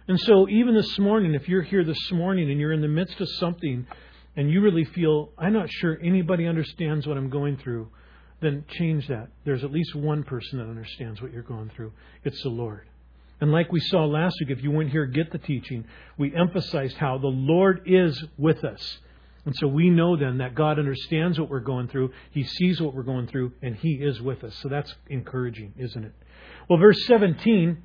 [0.07, 3.21] And so even this morning if you're here this morning and you're in the midst
[3.21, 3.85] of something
[4.35, 7.89] and you really feel, I'm not sure anybody understands what I'm going through,
[8.41, 9.29] then change that.
[9.45, 11.93] There's at least one person that understands what you're going through.
[12.23, 12.87] It's the Lord.
[13.41, 15.85] And like we saw last week, if you weren't here, get the teaching.
[16.17, 18.97] We emphasized how the Lord is with us.
[19.45, 22.95] And so we know then that God understands what we're going through, He sees what
[22.95, 24.55] we're going through, and He is with us.
[24.61, 26.13] So that's encouraging, isn't it?
[26.69, 27.77] Well, verse 17,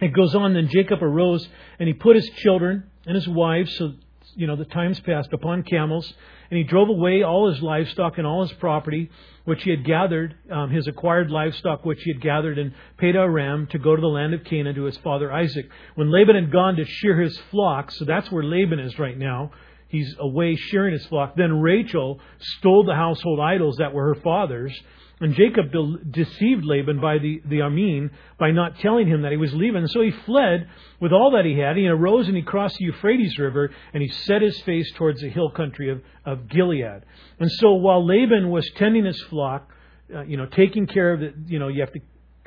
[0.00, 1.46] it goes on, then Jacob arose
[1.78, 3.92] and he put his children and his wives, so
[4.36, 6.12] you know, the times passed upon camels,
[6.50, 9.10] and he drove away all his livestock and all his property,
[9.44, 13.78] which he had gathered, um, his acquired livestock, which he had gathered in Padan-aram, to
[13.78, 15.68] go to the land of Canaan to his father Isaac.
[15.94, 19.52] When Laban had gone to shear his flock, so that's where Laban is right now.
[19.90, 21.36] He's away shearing his flock.
[21.36, 24.72] Then Rachel stole the household idols that were her father's
[25.20, 25.70] and Jacob
[26.10, 29.86] deceived Laban by the, the Aramean by not telling him that he was leaving.
[29.86, 30.66] So he fled
[30.98, 31.76] with all that he had.
[31.76, 35.28] He arose and he crossed the Euphrates River and he set his face towards the
[35.28, 37.02] hill country of, of Gilead.
[37.38, 39.70] And so while Laban was tending his flock,
[40.14, 42.00] uh, you know, taking care of it, you know, you have to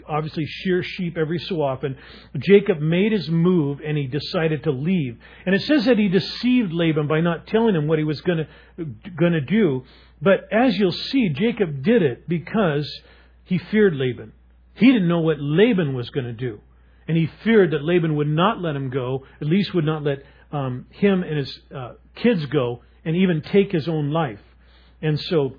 [0.08, 1.98] obviously shear sheep every so often.
[2.38, 5.18] Jacob made his move and he decided to leave.
[5.46, 8.48] And it says that he deceived Laban by not telling him what he was going
[8.78, 9.84] to do.
[10.22, 12.90] But as you'll see, Jacob did it because
[13.46, 14.34] he feared Laban.
[14.76, 16.60] He didn't know what Laban was going to do.
[17.08, 20.20] And he feared that Laban would not let him go, at least would not let
[20.52, 24.40] um, him and his uh, kids go, and even take his own life.
[25.02, 25.56] And so,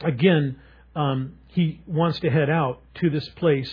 [0.00, 0.56] again,
[0.96, 3.70] um, he wants to head out to this place,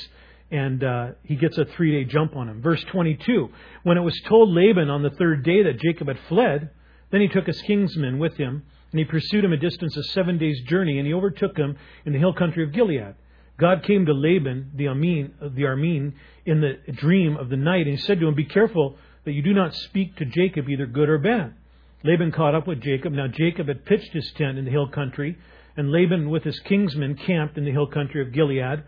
[0.52, 2.62] and uh, he gets a three day jump on him.
[2.62, 3.50] Verse 22
[3.84, 6.70] When it was told Laban on the third day that Jacob had fled,
[7.12, 10.38] then he took his kinsmen with him and he pursued him a distance of seven
[10.38, 13.16] days' journey, and he overtook him in the hill country of Gilead.
[13.60, 16.14] God came to Laban, the Aramean, the
[16.46, 19.42] in the dream of the night, and he said to him, Be careful that you
[19.42, 21.54] do not speak to Jacob either good or bad.
[22.04, 23.14] Laban caught up with Jacob.
[23.14, 25.38] Now Jacob had pitched his tent in the hill country,
[25.78, 28.84] and Laban with his kinsmen camped in the hill country of Gilead.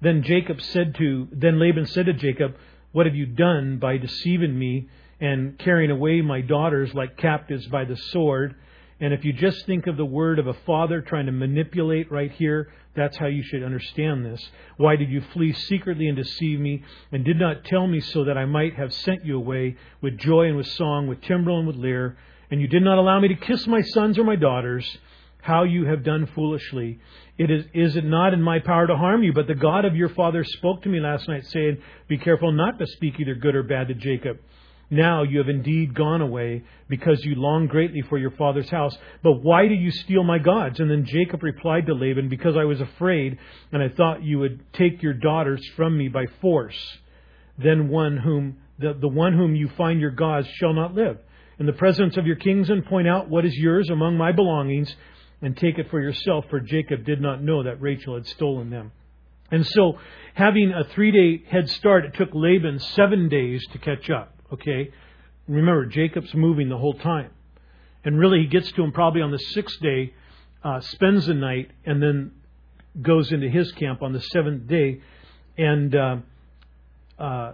[0.00, 2.56] Then Jacob said to then Laban said to Jacob,
[2.90, 4.88] What have you done by deceiving me
[5.20, 8.56] and carrying away my daughters like captives by the sword?
[9.00, 12.30] And if you just think of the word of a father trying to manipulate right
[12.30, 14.40] here, that's how you should understand this.
[14.76, 18.36] Why did you flee secretly and deceive me, and did not tell me so that
[18.36, 21.76] I might have sent you away with joy and with song, with timbrel and with
[21.76, 22.16] lyre?
[22.50, 24.98] And you did not allow me to kiss my sons or my daughters.
[25.42, 27.00] How you have done foolishly.
[27.36, 29.32] It is, is it not in my power to harm you?
[29.32, 31.78] But the God of your father spoke to me last night, saying,
[32.08, 34.38] Be careful not to speak either good or bad to Jacob.
[34.88, 38.96] Now you have indeed gone away because you long greatly for your father's house.
[39.24, 40.78] But why do you steal my gods?
[40.78, 43.36] And then Jacob replied to Laban, Because I was afraid,
[43.72, 46.78] and I thought you would take your daughters from me by force.
[47.58, 51.18] Then one whom the, the one whom you find your gods shall not live.
[51.58, 54.94] In the presence of your kings and point out what is yours among my belongings,
[55.42, 58.92] and take it for yourself, for Jacob did not know that Rachel had stolen them.
[59.50, 59.98] And so,
[60.34, 64.34] having a three day head start, it took Laban seven days to catch up.
[64.52, 64.90] Okay?
[65.48, 67.30] Remember, Jacob's moving the whole time.
[68.04, 70.14] And really, he gets to him probably on the sixth day,
[70.64, 72.32] uh, spends the night, and then
[73.00, 75.00] goes into his camp on the seventh day,
[75.58, 76.16] and uh,
[77.18, 77.52] uh,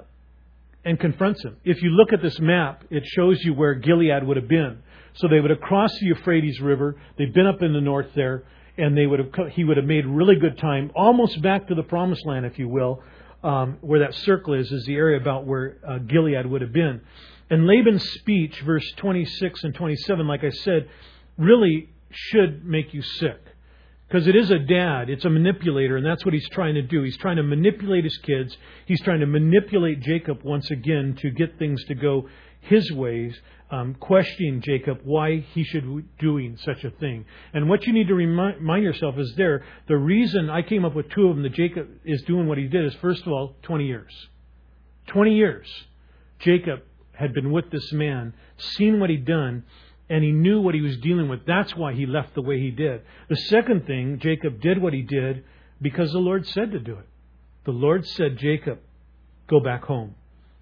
[0.84, 1.57] and confronts him.
[1.64, 4.82] If you look at this map, it shows you where Gilead would have been.
[5.18, 6.96] So they would have crossed the Euphrates River.
[7.16, 8.44] They've been up in the north there,
[8.76, 11.82] and they would have he would have made really good time, almost back to the
[11.82, 13.02] promised land, if you will,
[13.42, 17.00] um, where that circle is, is the area about where uh, Gilead would have been.
[17.50, 20.88] And Laban's speech, verse 26 and 27, like I said,
[21.36, 23.40] really should make you sick.
[24.06, 27.02] Because it is a dad, it's a manipulator, and that's what he's trying to do.
[27.02, 28.56] He's trying to manipulate his kids.
[28.86, 32.26] He's trying to manipulate Jacob once again to get things to go
[32.68, 33.34] his ways,
[33.70, 37.24] um, questioning Jacob why he should be doing such a thing.
[37.52, 41.10] And what you need to remind yourself is there, the reason I came up with
[41.10, 43.86] two of them that Jacob is doing what he did is, first of all, 20
[43.86, 44.12] years.
[45.08, 45.66] 20 years.
[46.40, 46.80] Jacob
[47.12, 49.64] had been with this man, seen what he'd done,
[50.08, 51.40] and he knew what he was dealing with.
[51.46, 53.02] That's why he left the way he did.
[53.28, 55.44] The second thing, Jacob did what he did
[55.80, 57.06] because the Lord said to do it.
[57.64, 58.78] The Lord said, Jacob,
[59.48, 60.14] go back home.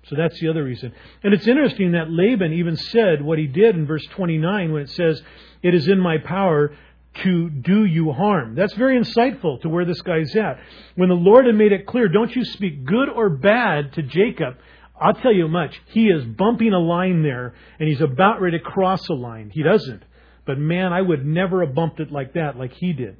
[0.08, 0.92] So that's the other reason.
[1.22, 4.90] And it's interesting that Laban even said what he did in verse 29 when it
[4.90, 5.20] says,
[5.62, 6.76] It is in my power
[7.22, 8.54] to do you harm.
[8.54, 10.60] That's very insightful to where this guy's at.
[10.94, 14.56] When the Lord had made it clear, don't you speak good or bad to Jacob,
[15.00, 15.74] I'll tell you much.
[15.86, 19.50] He is bumping a line there, and he's about ready to cross a line.
[19.52, 20.02] He doesn't.
[20.46, 23.16] But man, I would never have bumped it like that, like he did.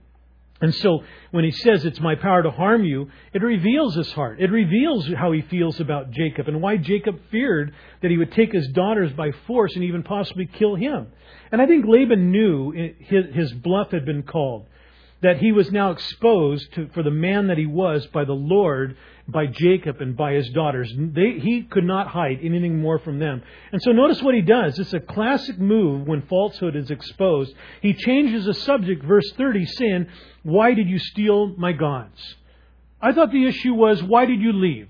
[0.60, 4.40] And so when he says it's my power to harm you, it reveals his heart.
[4.40, 8.52] It reveals how he feels about Jacob and why Jacob feared that he would take
[8.52, 11.08] his daughters by force and even possibly kill him.
[11.52, 14.66] And I think Laban knew his bluff had been called
[15.26, 18.96] that he was now exposed to, for the man that he was by the Lord,
[19.26, 20.92] by Jacob, and by his daughters.
[20.96, 23.42] They, he could not hide anything more from them.
[23.72, 24.78] And so notice what he does.
[24.78, 27.52] It's a classic move when falsehood is exposed.
[27.82, 30.06] He changes the subject, verse 30, saying,
[30.44, 32.36] Why did you steal my gods?
[33.02, 34.88] I thought the issue was, Why did you leave?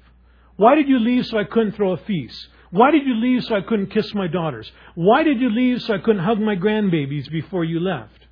[0.57, 2.49] Why did you leave so I couldn't throw a feast?
[2.71, 4.71] Why did you leave so I couldn't kiss my daughters?
[4.97, 8.26] Why did you leave so I couldn't hug my grandbabies before you left?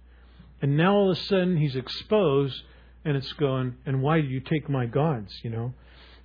[0.64, 2.62] And now all of a sudden he's exposed
[3.04, 5.74] and it's going, and why did you take my gods, you know?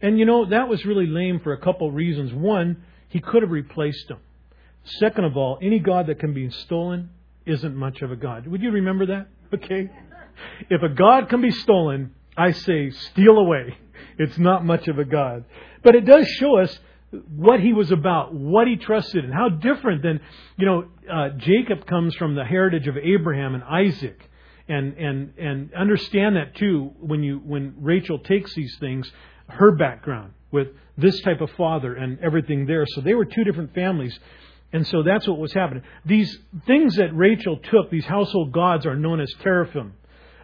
[0.01, 2.33] And you know, that was really lame for a couple reasons.
[2.33, 4.19] One, he could have replaced them.
[4.85, 7.09] Second of all, any God that can be stolen
[7.45, 8.47] isn't much of a God.
[8.47, 9.27] Would you remember that?
[9.53, 9.91] Okay?
[10.69, 13.77] If a God can be stolen, I say steal away.
[14.17, 15.43] It's not much of a God.
[15.83, 16.79] But it does show us
[17.35, 20.21] what he was about, what he trusted, and how different than,
[20.57, 24.28] you know, uh, Jacob comes from the heritage of Abraham and Isaac.
[24.69, 29.11] And, and, and understand that too when you, when Rachel takes these things,
[29.47, 30.67] her background with
[30.97, 32.85] this type of father and everything there.
[32.87, 34.17] So they were two different families.
[34.71, 35.83] And so that's what was happening.
[36.05, 39.93] These things that Rachel took, these household gods, are known as teraphim.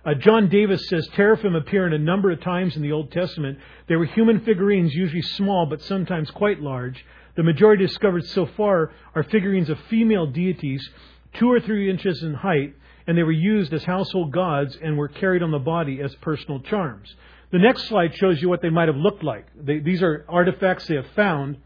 [0.04, 3.60] Uh, John Davis says teraphim appear in a number of times in the Old Testament.
[3.88, 7.04] They were human figurines, usually small, but sometimes quite large.
[7.36, 10.88] The majority discovered so far are figurines of female deities,
[11.36, 12.76] two or three inches in height,
[13.08, 16.60] and they were used as household gods and were carried on the body as personal
[16.60, 17.14] charms.
[17.52, 19.46] The next slide shows you what they might have looked like.
[19.56, 21.58] They, these are artifacts they have found,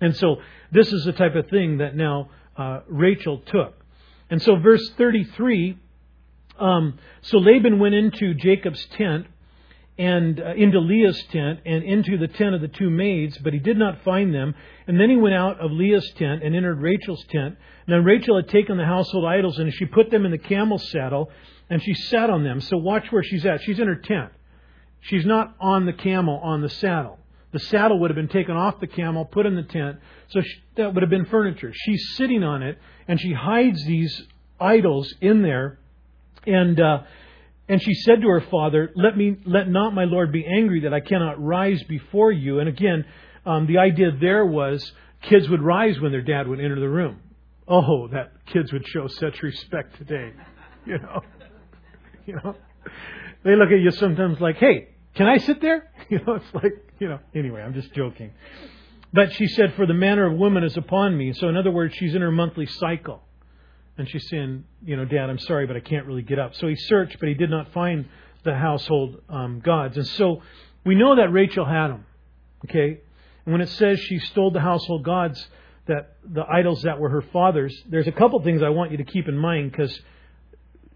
[0.00, 0.36] and so
[0.72, 3.74] this is the type of thing that now uh, Rachel took.
[4.30, 5.78] And so, verse 33
[6.58, 9.26] um, so Laban went into Jacob's tent
[9.98, 13.58] and uh, into Leah's tent and into the tent of the two maids, but he
[13.58, 14.54] did not find them.
[14.86, 17.56] And then he went out of Leah's tent and entered Rachel's tent.
[17.86, 21.30] Now Rachel had taken the household idols and she put them in the camel's saddle
[21.68, 22.60] and she sat on them.
[22.60, 23.62] So watch where she's at.
[23.62, 24.30] She's in her tent.
[25.00, 27.18] She's not on the camel, on the saddle.
[27.52, 29.98] The saddle would have been taken off the camel, put in the tent.
[30.28, 31.72] So she, that would have been furniture.
[31.74, 34.22] She's sitting on it and she hides these
[34.58, 35.78] idols in there
[36.46, 37.02] and uh,
[37.72, 40.92] and she said to her father, "Let me let not my lord be angry that
[40.92, 43.06] I cannot rise before you." And again,
[43.46, 44.92] um, the idea there was
[45.22, 47.20] kids would rise when their dad would enter the room.
[47.66, 50.32] Oh, that kids would show such respect today.
[50.84, 51.20] You know,
[52.26, 52.56] you know,
[53.44, 56.72] they look at you sometimes like, "Hey, can I sit there?" You know, it's like,
[56.98, 57.20] you know.
[57.34, 58.32] Anyway, I'm just joking.
[59.12, 61.94] But she said, "For the manner of woman is upon me." So in other words,
[61.94, 63.22] she's in her monthly cycle.
[64.02, 66.56] And she's saying, you know, Dad, I'm sorry, but I can't really get up.
[66.56, 68.06] So he searched, but he did not find
[68.42, 69.96] the household um, gods.
[69.96, 70.42] And so
[70.84, 72.04] we know that Rachel had them.
[72.64, 72.98] Okay?
[73.44, 75.46] And when it says she stole the household gods,
[75.86, 79.04] that the idols that were her father's, there's a couple things I want you to
[79.04, 79.96] keep in mind because,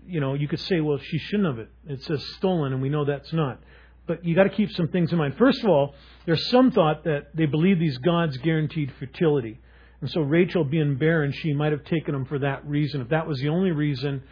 [0.04, 1.70] you know, you could say, well, she shouldn't have it.
[1.86, 3.61] It says stolen, and we know that's not.
[4.09, 5.36] But you got to keep some things in mind.
[5.38, 5.94] First of all,
[6.24, 9.61] there's some thought that they believe these gods guaranteed fertility.
[10.01, 13.01] And so Rachel being barren, she might have taken them for that reason.
[13.01, 14.22] If that was the only reason,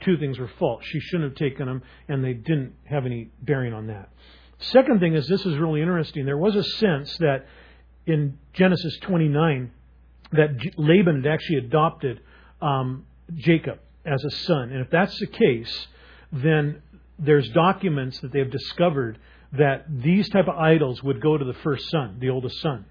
[0.00, 0.84] two things were false.
[0.84, 4.10] She shouldn't have taken them, and they didn't have any bearing on that.
[4.58, 6.24] Second thing is this is really interesting.
[6.24, 7.46] There was a sense that
[8.06, 9.70] in Genesis 29
[10.32, 12.20] that Laban had actually adopted
[12.60, 14.70] um, Jacob as a son.
[14.70, 15.86] And if that's the case,
[16.32, 16.82] then
[17.18, 19.18] there's documents that they've discovered
[19.52, 22.86] that these type of idols would go to the first son, the oldest son.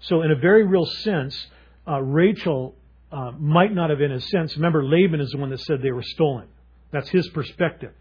[0.00, 1.46] So in a very real sense,
[1.86, 2.74] uh, Rachel
[3.12, 5.92] uh, might not have, in a sense, remember Laban is the one that said they
[5.92, 6.48] were stolen.
[6.90, 7.92] That's his perspective.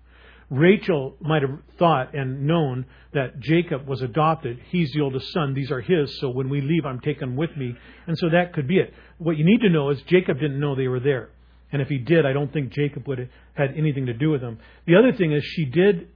[0.49, 4.59] Rachel might have thought and known that Jacob was adopted.
[4.69, 5.53] He's the oldest son.
[5.53, 6.19] These are his.
[6.19, 7.75] So when we leave, I'm taking with me.
[8.07, 8.93] And so that could be it.
[9.17, 11.29] What you need to know is Jacob didn't know they were there.
[11.71, 14.41] And if he did, I don't think Jacob would have had anything to do with
[14.41, 14.59] them.
[14.85, 16.07] The other thing is she did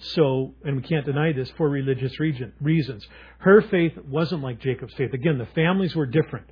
[0.00, 3.06] so, and we can't deny this, for religious reasons.
[3.38, 5.12] Her faith wasn't like Jacob's faith.
[5.12, 6.46] Again, the families were different.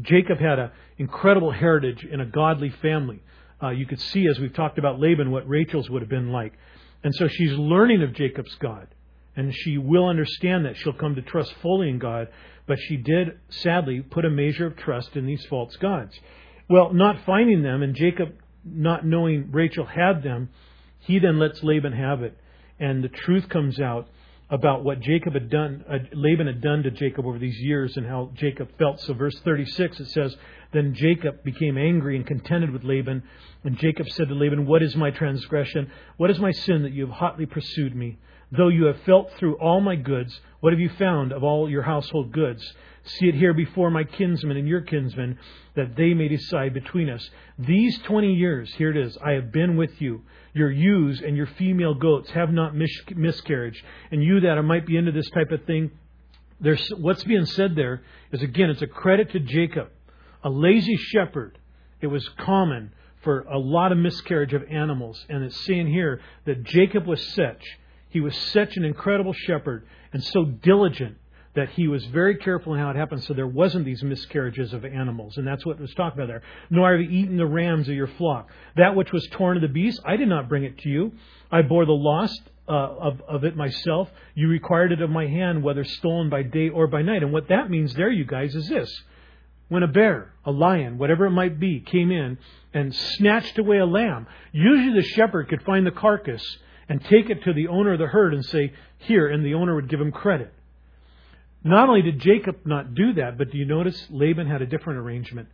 [0.00, 3.22] Jacob had an incredible heritage in a godly family.
[3.62, 6.52] Uh, you could see, as we've talked about Laban, what Rachel's would have been like.
[7.02, 8.88] And so she's learning of Jacob's God.
[9.36, 10.76] And she will understand that.
[10.76, 12.28] She'll come to trust fully in God.
[12.66, 16.18] But she did, sadly, put a measure of trust in these false gods.
[16.68, 18.34] Well, not finding them, and Jacob
[18.64, 20.48] not knowing Rachel had them,
[21.00, 22.36] he then lets Laban have it.
[22.80, 24.08] And the truth comes out
[24.50, 28.06] about what Jacob had done, uh, Laban had done to Jacob over these years and
[28.06, 29.00] how Jacob felt.
[29.00, 30.36] So, verse 36, it says,
[30.72, 33.22] Then Jacob became angry and contended with Laban.
[33.64, 35.90] And Jacob said to Laban, What is my transgression?
[36.18, 38.18] What is my sin that you have hotly pursued me?
[38.52, 41.82] Though you have felt through all my goods, what have you found of all your
[41.82, 42.62] household goods?
[43.06, 45.38] See it here before my kinsmen and your kinsmen,
[45.76, 47.28] that they may decide between us.
[47.58, 50.22] These twenty years, here it is, I have been with you.
[50.54, 53.84] Your ewes and your female goats have not mis- miscarriage.
[54.10, 55.90] And you that might be into this type of thing,
[56.60, 58.02] there's, what's being said there
[58.32, 59.88] is again, it's a credit to Jacob.
[60.42, 61.58] A lazy shepherd,
[62.00, 62.92] it was common
[63.22, 65.22] for a lot of miscarriage of animals.
[65.28, 67.62] And it's saying here that Jacob was such,
[68.08, 71.18] he was such an incredible shepherd and so diligent
[71.54, 74.84] that he was very careful in how it happened so there wasn't these miscarriages of
[74.84, 75.36] animals.
[75.36, 76.42] And that's what was talked about there.
[76.68, 78.48] Nor have you eaten the rams of your flock.
[78.76, 81.12] That which was torn of the beast, I did not bring it to you.
[81.52, 82.36] I bore the loss
[82.68, 84.10] uh, of, of it myself.
[84.34, 87.22] You required it of my hand, whether stolen by day or by night.
[87.22, 88.90] And what that means there, you guys, is this.
[89.68, 92.38] When a bear, a lion, whatever it might be, came in
[92.72, 96.42] and snatched away a lamb, usually the shepherd could find the carcass
[96.88, 99.74] and take it to the owner of the herd and say, Here, and the owner
[99.74, 100.52] would give him credit.
[101.64, 104.98] Not only did Jacob not do that, but do you notice Laban had a different
[104.98, 105.48] arrangement?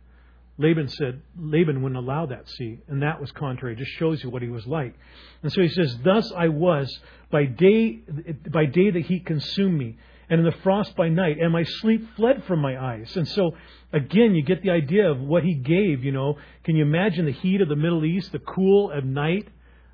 [0.57, 3.73] Laban said, Laban wouldn't allow that, see, and that was contrary.
[3.73, 4.93] It just shows you what he was like.
[5.41, 6.99] And so he says, Thus I was,
[7.31, 8.01] by day,
[8.51, 9.97] by day the heat consumed me,
[10.29, 13.15] and in the frost by night, and my sleep fled from my eyes.
[13.15, 13.51] And so,
[13.93, 16.37] again, you get the idea of what he gave, you know.
[16.65, 19.47] Can you imagine the heat of the Middle East, the cool of night?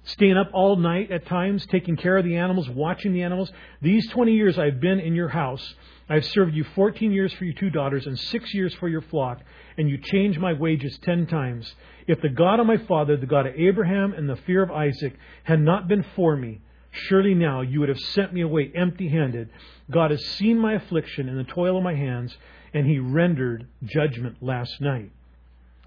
[0.03, 3.51] staying up all night at times, taking care of the animals, watching the animals.
[3.81, 5.73] These 20 years I've been in your house.
[6.09, 9.39] I've served you 14 years for your two daughters and six years for your flock,
[9.77, 11.73] and you changed my wages 10 times.
[12.07, 15.13] If the God of my father, the God of Abraham and the fear of Isaac,
[15.43, 19.49] had not been for me, surely now you would have sent me away empty handed.
[19.91, 22.35] God has seen my affliction and the toil of my hands,
[22.73, 25.11] and he rendered judgment last night.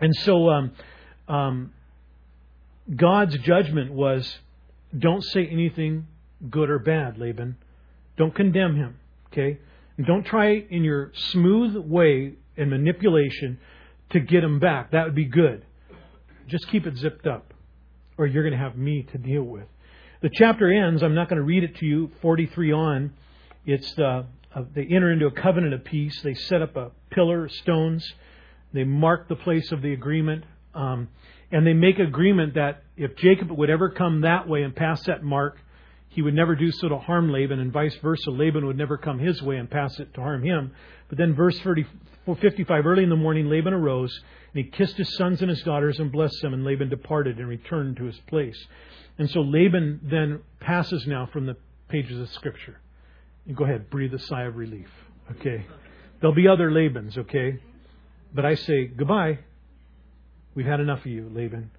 [0.00, 0.72] And so, um,
[1.28, 1.72] um,
[2.94, 4.38] God's judgment was
[4.96, 6.06] don't say anything
[6.50, 7.56] good or bad, Laban.
[8.16, 8.96] Don't condemn him,
[9.28, 9.58] okay?
[10.00, 13.58] And don't try in your smooth way and manipulation
[14.12, 14.92] to get him back.
[14.92, 15.62] That would be good.
[16.46, 17.52] Just keep it zipped up,
[18.16, 19.66] or you're going to have me to deal with.
[20.22, 21.02] The chapter ends.
[21.02, 22.10] I'm not going to read it to you.
[22.22, 23.12] 43 on.
[23.66, 24.22] It's uh,
[24.54, 26.18] uh, they enter into a covenant of peace.
[26.22, 28.10] They set up a pillar stones.
[28.72, 30.44] They mark the place of the agreement.
[30.72, 31.08] Um,
[31.52, 35.22] and they make agreement that if Jacob would ever come that way and pass that
[35.22, 35.58] mark,
[36.10, 38.30] he would never do so to harm Laban, and vice versa.
[38.30, 40.72] Laban would never come his way and pass it to harm him.
[41.08, 41.86] But then, verse 30,
[42.26, 44.12] 55, early in the morning, Laban arose,
[44.52, 47.48] and he kissed his sons and his daughters and blessed them, and Laban departed and
[47.48, 48.58] returned to his place.
[49.18, 51.56] And so Laban then passes now from the
[51.88, 52.80] pages of Scripture.
[53.46, 54.88] And go ahead, breathe a sigh of relief.
[55.30, 55.64] Okay?
[56.20, 57.60] There'll be other Labans, okay?
[58.34, 59.38] But I say goodbye.
[60.56, 61.70] We've had enough of you, Laban.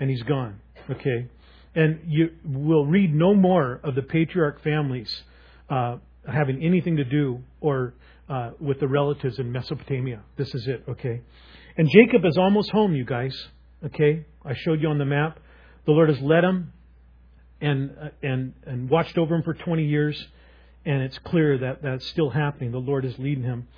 [0.00, 0.60] And he's gone.
[0.90, 1.28] Okay?
[1.74, 5.22] And you will read no more of the patriarch families
[5.68, 5.96] uh,
[6.26, 7.94] having anything to do or
[8.28, 10.22] uh, with the relatives in Mesopotamia.
[10.36, 11.20] This is it, okay?
[11.76, 13.34] And Jacob is almost home, you guys.
[13.84, 14.24] Okay?
[14.44, 15.38] I showed you on the map.
[15.86, 16.72] The Lord has led him
[17.60, 20.26] and uh, and and watched over him for 20 years,
[20.84, 22.72] and it's clear that that's still happening.
[22.72, 23.68] The Lord is leading him.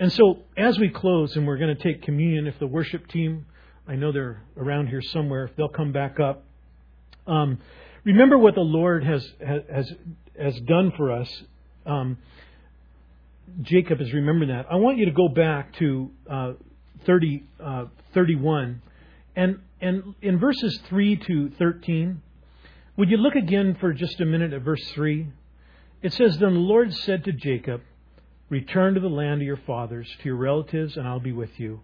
[0.00, 3.46] And so, as we close, and we're going to take communion, if the worship team,
[3.86, 6.44] I know they're around here somewhere, if they'll come back up.
[7.28, 7.58] Um,
[8.04, 9.92] remember what the Lord has has
[10.38, 11.42] has done for us.
[11.84, 12.18] Um,
[13.62, 14.66] Jacob is remembering that.
[14.70, 16.52] I want you to go back to uh,
[17.06, 18.82] 30, uh, 31,
[19.36, 22.22] and and in verses three to thirteen.
[22.96, 25.28] Would you look again for just a minute at verse three?
[26.02, 27.82] It says, "Then the Lord said to Jacob."
[28.50, 31.80] Return to the land of your fathers, to your relatives, and I'll be with you.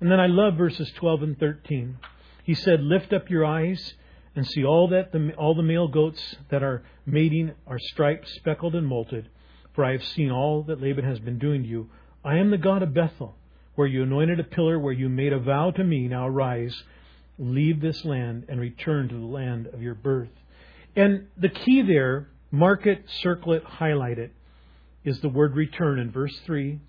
[0.00, 1.98] And then I love verses 12 and 13.
[2.42, 3.92] He said, Lift up your eyes
[4.36, 8.74] and see all that the, all the male goats that are mating are striped, speckled,
[8.74, 9.24] and mottled.
[9.74, 11.90] For I have seen all that Laban has been doing to you.
[12.24, 13.34] I am the God of Bethel,
[13.74, 16.06] where you anointed a pillar, where you made a vow to me.
[16.06, 16.74] Now rise,
[17.38, 20.30] leave this land, and return to the land of your birth.
[20.94, 24.32] And the key there, mark it, circle it, highlight it
[25.04, 26.80] is the word return in verse 3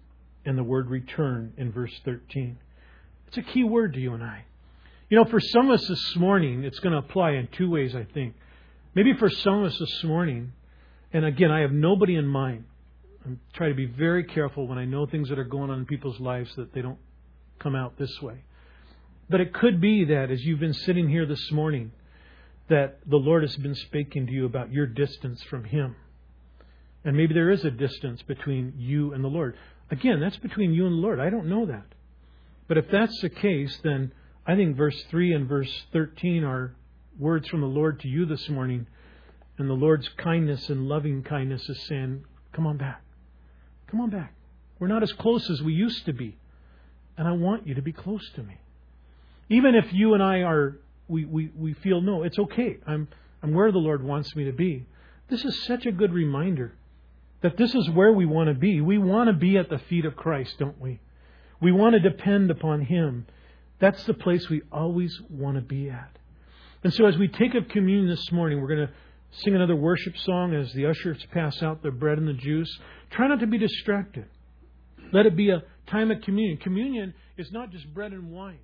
[0.46, 2.58] and the word return in verse 13.
[3.28, 4.47] It's a key word to you and I.
[5.10, 7.96] You know, for some of us this morning, it's going to apply in two ways,
[7.96, 8.36] I think.
[8.94, 10.52] Maybe for some of us this morning,
[11.14, 12.66] and again, I have nobody in mind.
[13.26, 15.86] I'm trying to be very careful when I know things that are going on in
[15.86, 17.00] people's lives that they don't
[17.60, 18.44] come out this way.
[19.30, 21.92] But it could be that as you've been sitting here this morning,
[22.70, 25.96] that the Lord has been speaking to you about your distance from Him
[27.08, 29.56] and maybe there is a distance between you and the Lord.
[29.90, 31.22] Again, that's between you and the Lord.
[31.22, 31.86] I don't know that.
[32.68, 34.12] But if that's the case, then
[34.48, 36.74] I think verse 3 and verse 13 are
[37.20, 38.88] words from the Lord to you this morning.
[39.58, 42.24] And the Lord's kindness and loving kindness is saying,
[42.54, 43.04] Come on back.
[43.92, 44.34] Come on back.
[44.80, 46.38] We're not as close as we used to be.
[47.18, 48.58] And I want you to be close to me.
[49.50, 50.80] Even if you and I are,
[51.10, 52.78] we, we, we feel, no, it's okay.
[52.88, 53.10] I'm,
[53.44, 54.86] I'm where the Lord wants me to be.
[55.30, 56.74] This is such a good reminder
[57.42, 58.80] that this is where we want to be.
[58.80, 61.02] We want to be at the feet of Christ, don't we?
[61.62, 63.26] We want to depend upon Him.
[63.80, 66.18] That's the place we always want to be at.
[66.84, 68.94] And so, as we take up communion this morning, we're going to
[69.44, 72.70] sing another worship song as the ushers pass out the bread and the juice.
[73.12, 74.26] Try not to be distracted.
[75.12, 76.58] Let it be a time of communion.
[76.58, 78.60] Communion is not just bread and wine.